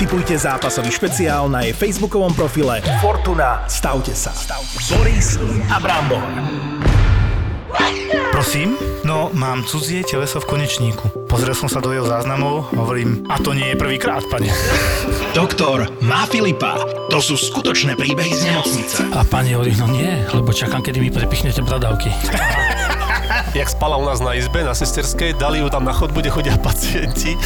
[0.00, 3.68] Typujte zápasový špeciál na jej facebookovom profile Fortuna.
[3.68, 4.32] Stavte sa.
[4.88, 5.36] Boris
[5.68, 6.24] a Brambor.
[8.34, 8.76] Prosím?
[9.04, 11.26] No, mám cudzie teleso v konečníku.
[11.30, 14.50] Pozrel som sa do jeho záznamov, hovorím, a to nie je prvýkrát, pane.
[15.38, 16.78] Doktor má Filipa.
[17.14, 19.00] To sú skutočné príbehy z nemocnice.
[19.14, 22.10] A pani hovorí, no nie, lebo čakám, kedy mi prepichnete bradavky.
[23.54, 26.56] jak spala u nás na izbe, na sesterskej, dali ju tam na chodbu, kde chodia
[26.58, 27.38] pacienti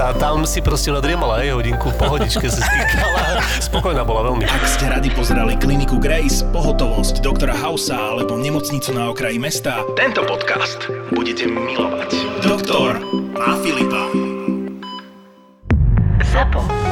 [0.00, 3.44] a tam si proste nadriemala aj hodinku, pohodičke sa stýkala.
[3.60, 4.48] Spokojná bola veľmi.
[4.48, 10.24] Ak ste radi pozerali kliniku Grace, pohotovosť doktora Hausa alebo nemocnicu na okraji mesta, tento
[10.24, 12.10] podcast budete milovať.
[12.40, 13.04] Doktor
[13.36, 14.08] má Filipa.
[16.32, 16.82] ZAPO.